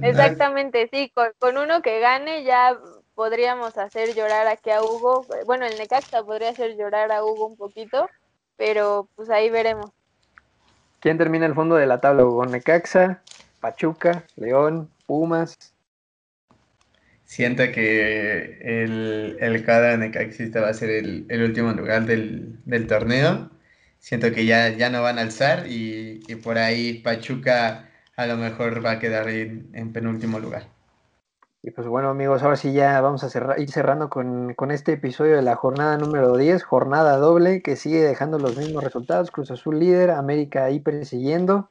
[0.00, 2.78] Exactamente, sí, con, con uno que gane ya
[3.18, 5.26] podríamos hacer llorar aquí a Hugo.
[5.44, 8.08] Bueno, el Necaxa podría hacer llorar a Hugo un poquito,
[8.56, 9.90] pero pues ahí veremos.
[11.00, 12.22] ¿Quién termina el fondo de la tabla?
[12.46, 13.20] Necaxa,
[13.58, 15.56] Pachuca, León, Pumas.
[17.24, 23.50] Siento que el, el cada necaxista va a ser el, último lugar del, torneo.
[23.98, 28.84] Siento que ya, ya no van a alzar y, por ahí Pachuca a lo mejor
[28.86, 30.77] va a quedar en penúltimo lugar.
[31.60, 35.42] Y pues bueno amigos, ahora sí ya vamos a ir cerrando con, este episodio de
[35.42, 40.12] la jornada número 10, jornada doble que sigue dejando los mismos resultados, Cruz Azul líder,
[40.12, 41.70] América ahí persiguiendo,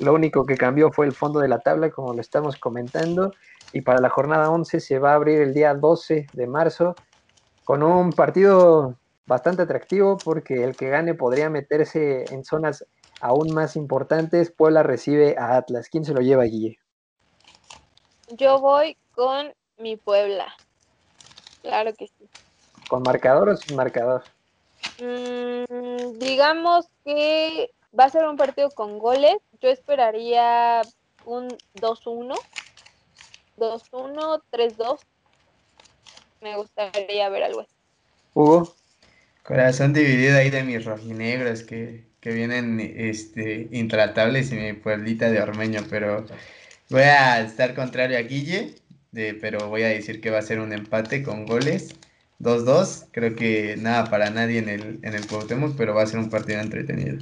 [0.00, 3.32] lo único que cambió fue el fondo de la tabla como lo estamos comentando.
[3.72, 6.96] Y para la jornada 11 se va a abrir el día 12 de marzo
[7.64, 12.84] con un partido bastante atractivo porque el que gane podría meterse en zonas
[13.20, 16.78] aún más importantes, Puebla recibe a Atlas, ¿quién se lo lleva allí?
[18.36, 20.46] Yo voy con mi Puebla.
[21.60, 22.26] Claro que sí.
[22.88, 24.24] ¿Con marcador o sin marcador?
[24.98, 29.36] Mm, digamos que va a ser un partido con goles.
[29.60, 30.80] Yo esperaría
[31.26, 32.34] un 2-1.
[33.58, 35.00] 2-1, 3-2.
[36.40, 37.74] Me gustaría ver algo así.
[38.32, 38.74] Hugo.
[39.42, 45.42] Corazón dividido ahí de mis rojinegros que, que vienen este, intratables y mi pueblita de
[45.42, 46.24] Ormeño, pero
[46.88, 48.79] voy a estar contrario a Guille
[49.12, 51.96] pero voy a decir que va a ser un empate con goles.
[52.40, 56.20] 2-2, creo que nada para nadie en el, en el Cuauhtémoc, pero va a ser
[56.20, 57.18] un partido entretenido.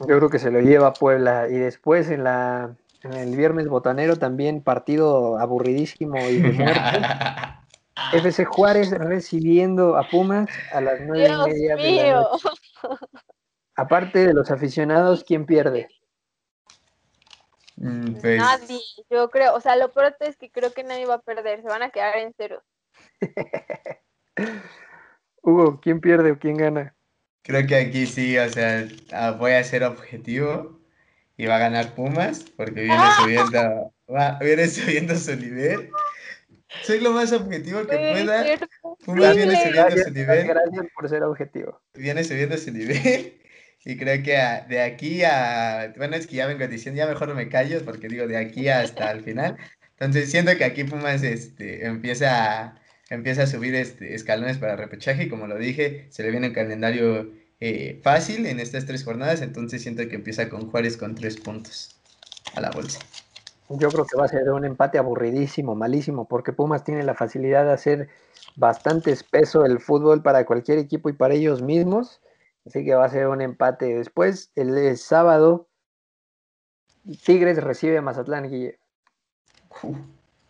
[0.00, 2.74] Yo creo que se lo lleva Puebla y después en la
[3.04, 6.80] en el viernes botanero también partido aburridísimo y de muerte.
[8.12, 12.48] FC Juárez recibiendo a Pumas a las nueve y media de la noche.
[13.76, 15.88] Aparte de los aficionados, ¿quién pierde?
[17.76, 21.14] Mm, pues nadie, yo creo, o sea, lo peor es que creo que nadie va
[21.14, 22.62] a perder, se van a quedar en cero.
[25.42, 26.94] Hugo, ¿quién pierde o quién gana?
[27.42, 30.80] Creo que aquí sí, o sea, ah, voy a ser objetivo
[31.36, 33.92] y va a ganar Pumas porque viene subiendo,
[34.40, 35.90] viene subiendo su nivel.
[36.82, 38.44] Soy lo más objetivo que pueda.
[39.04, 40.46] Pumas viene subiendo su nivel.
[40.46, 41.82] Gracias por ser objetivo.
[41.92, 43.43] Viene subiendo su nivel
[43.84, 44.32] y creo que
[44.68, 48.26] de aquí a, bueno, es que ya vengo diciendo, ya mejor me callo porque digo
[48.26, 49.56] de aquí hasta el final.
[49.98, 52.76] Entonces siento que aquí Pumas este, empieza,
[53.10, 56.54] empieza a subir este, escalones para repechaje y como lo dije, se le viene un
[56.54, 57.30] calendario
[57.60, 61.96] eh, fácil en estas tres jornadas, entonces siento que empieza con Juárez con tres puntos
[62.54, 63.00] a la bolsa.
[63.68, 67.64] Yo creo que va a ser un empate aburridísimo, malísimo, porque Pumas tiene la facilidad
[67.64, 68.08] de hacer
[68.56, 72.20] bastante espeso el fútbol para cualquier equipo y para ellos mismos.
[72.66, 73.94] Así que va a ser un empate.
[73.94, 75.68] Después, el, sábado,
[77.24, 78.78] Tigres recibe a Mazatlán, Guille.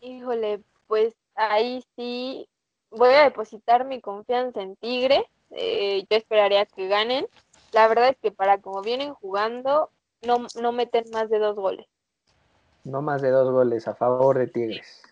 [0.00, 2.48] Híjole, pues ahí sí
[2.90, 5.28] voy a depositar mi confianza en Tigre.
[5.50, 7.26] Eh, yo esperaría que ganen.
[7.72, 9.90] La verdad es que para como vienen jugando,
[10.22, 11.86] no, no meten más de dos goles.
[12.84, 15.02] No más de dos goles a favor de Tigres.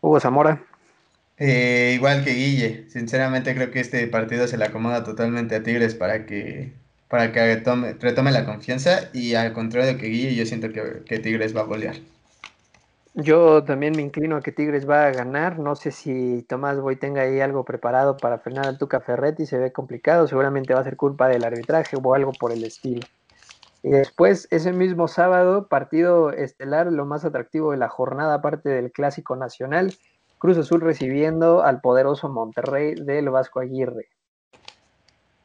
[0.00, 0.62] Hugo Zamora.
[1.38, 5.94] Eh, igual que Guille, sinceramente creo que este partido se le acomoda totalmente a Tigres
[5.94, 6.72] para que,
[7.08, 7.56] para que
[8.00, 11.96] retome la confianza y al contrario que Guille, yo siento que, Tigres va a golear.
[13.14, 15.58] Yo también me inclino a que Tigres va a ganar.
[15.58, 19.44] No sé si Tomás Boy tenga ahí algo preparado para frenar al Tuca Ferretti.
[19.44, 20.28] Se ve complicado.
[20.28, 23.04] Seguramente va a ser culpa del arbitraje o algo por el estilo.
[23.82, 28.92] Y después, ese mismo sábado, partido estelar, lo más atractivo de la jornada, aparte del
[28.92, 29.94] Clásico Nacional,
[30.38, 34.08] Cruz Azul recibiendo al poderoso Monterrey del Vasco Aguirre.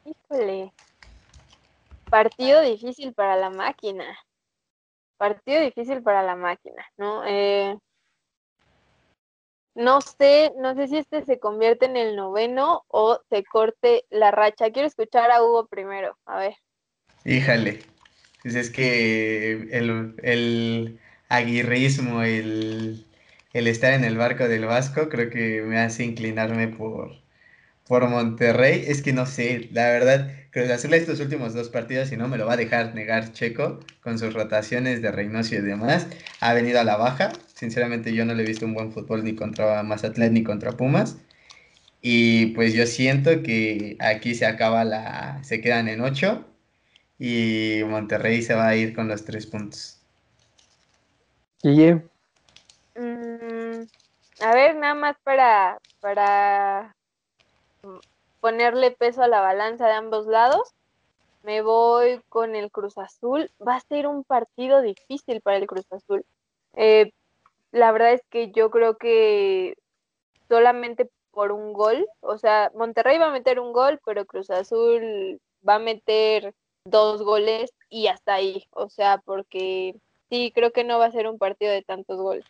[0.04, 0.72] Híjole.
[2.08, 4.04] Partido difícil para la máquina.
[5.16, 7.24] Partido difícil para la máquina, ¿no?
[7.26, 7.76] Eh,
[9.74, 14.30] no sé, no sé si este se convierte en el noveno o se corte la
[14.30, 14.70] racha.
[14.70, 16.54] Quiero escuchar a Hugo primero, a ver.
[17.24, 17.80] Híjale,
[18.42, 23.04] pues es que el, el aguirrismo, el,
[23.54, 27.12] el estar en el barco del Vasco creo que me hace inclinarme por,
[27.86, 32.16] por Monterrey, es que no sé, la verdad, Cruz Azul estos últimos dos partidos, y
[32.16, 36.08] no me lo va a dejar negar Checo, con sus rotaciones de Reynoso y demás,
[36.40, 37.32] ha venido a la baja.
[37.54, 41.16] Sinceramente yo no le he visto un buen fútbol ni contra Mazatlán ni contra Pumas.
[42.02, 46.46] Y pues yo siento que aquí se acaba la, se quedan en ocho
[47.18, 50.00] y Monterrey se va a ir con los tres puntos.
[54.40, 56.94] A ver, nada más para, para
[58.40, 60.74] ponerle peso a la balanza de ambos lados.
[61.42, 63.50] Me voy con el Cruz Azul.
[63.66, 66.24] Va a ser un partido difícil para el Cruz Azul.
[66.74, 67.12] Eh,
[67.70, 69.74] la verdad es que yo creo que
[70.48, 75.40] solamente por un gol, o sea, Monterrey va a meter un gol, pero Cruz Azul
[75.66, 76.54] va a meter
[76.84, 79.96] dos goles y hasta ahí, o sea, porque
[80.30, 82.44] sí, creo que no va a ser un partido de tantos goles.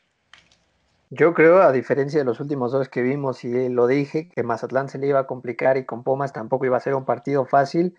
[1.17, 4.89] Yo creo, a diferencia de los últimos dos que vimos, y lo dije, que Mazatlán
[4.89, 7.97] se le iba a complicar y con Pumas tampoco iba a ser un partido fácil.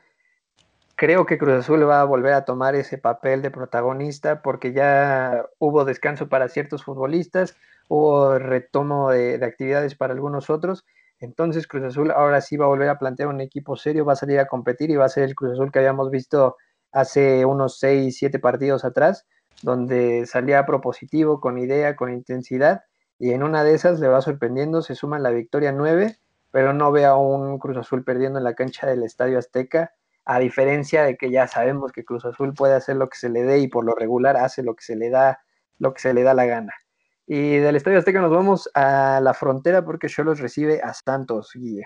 [0.95, 5.45] Creo que Cruz Azul va a volver a tomar ese papel de protagonista porque ya
[5.59, 7.55] hubo descanso para ciertos futbolistas,
[7.87, 10.85] hubo retomo de, de actividades para algunos otros.
[11.19, 14.17] Entonces Cruz Azul ahora sí va a volver a plantear un equipo serio, va a
[14.17, 16.57] salir a competir y va a ser el Cruz Azul que habíamos visto
[16.91, 19.25] hace unos 6, 7 partidos atrás,
[19.61, 22.83] donde salía propositivo, con idea, con intensidad
[23.19, 26.17] y en una de esas le va sorprendiendo, se suma la victoria 9,
[26.51, 29.93] pero no ve a un Cruz Azul perdiendo en la cancha del Estadio Azteca,
[30.25, 33.43] a diferencia de que ya sabemos que Cruz Azul puede hacer lo que se le
[33.43, 35.39] dé y por lo regular hace lo que se le da,
[35.77, 36.73] lo que se le da la gana.
[37.27, 41.85] Y del Estadio Azteca nos vamos a la frontera porque Cholos recibe a Santos, Guille.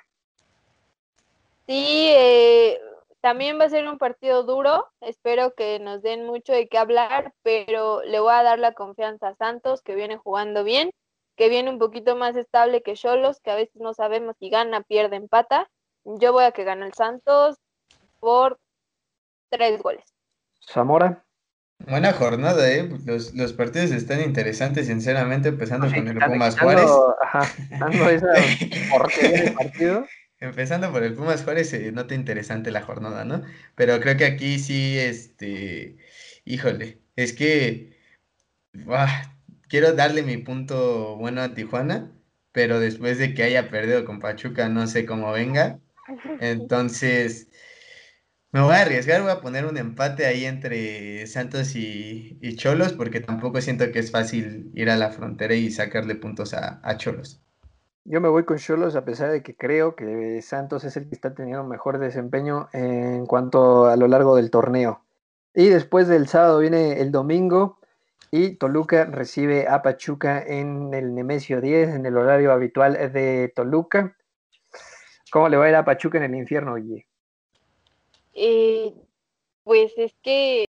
[1.67, 2.79] Sí, eh,
[3.21, 7.33] también va a ser un partido duro, espero que nos den mucho de qué hablar,
[7.43, 10.91] pero le voy a dar la confianza a Santos, que viene jugando bien
[11.39, 14.83] que viene un poquito más estable que Cholos, que a veces no sabemos si gana,
[14.83, 15.71] pierde, empata.
[16.03, 17.55] Yo voy a que gane el Santos
[18.19, 18.59] por
[19.49, 20.03] tres goles.
[20.59, 21.23] Zamora.
[21.87, 22.89] Buena jornada, ¿eh?
[23.05, 26.91] Los, los partidos están interesantes, sinceramente, empezando con el Pumas Juárez.
[27.21, 27.43] Ajá,
[28.11, 28.27] esa
[28.91, 30.05] porquería partido.
[30.41, 33.43] Empezando por el Pumas Juárez, se nota interesante la jornada, ¿no?
[33.75, 35.99] Pero creo que aquí sí, este,
[36.43, 37.97] híjole, es que,
[39.69, 42.11] quiero darle mi punto bueno a Tijuana,
[42.51, 45.79] pero después de que haya perdido con Pachuca, no sé cómo venga.
[46.41, 47.49] Entonces,
[48.51, 53.21] me voy a arriesgar, voy a poner un empate ahí entre Santos y, Cholos, porque
[53.21, 57.41] tampoco siento que es fácil ir a la frontera y sacarle puntos a, a Cholos.
[58.05, 61.15] Yo me voy con Cholos a pesar de que creo que Santos es el que
[61.15, 65.03] está teniendo mejor desempeño en cuanto a lo largo del torneo.
[65.53, 67.78] Y después del sábado viene el domingo,
[68.31, 74.15] y Toluca recibe a Pachuca en el Nemesio 10, en el horario habitual de Toluca.
[75.31, 77.07] ¿Cómo le va a ir a Pachuca en el infierno, Guille?
[78.33, 78.93] Eh,
[79.63, 80.65] pues es que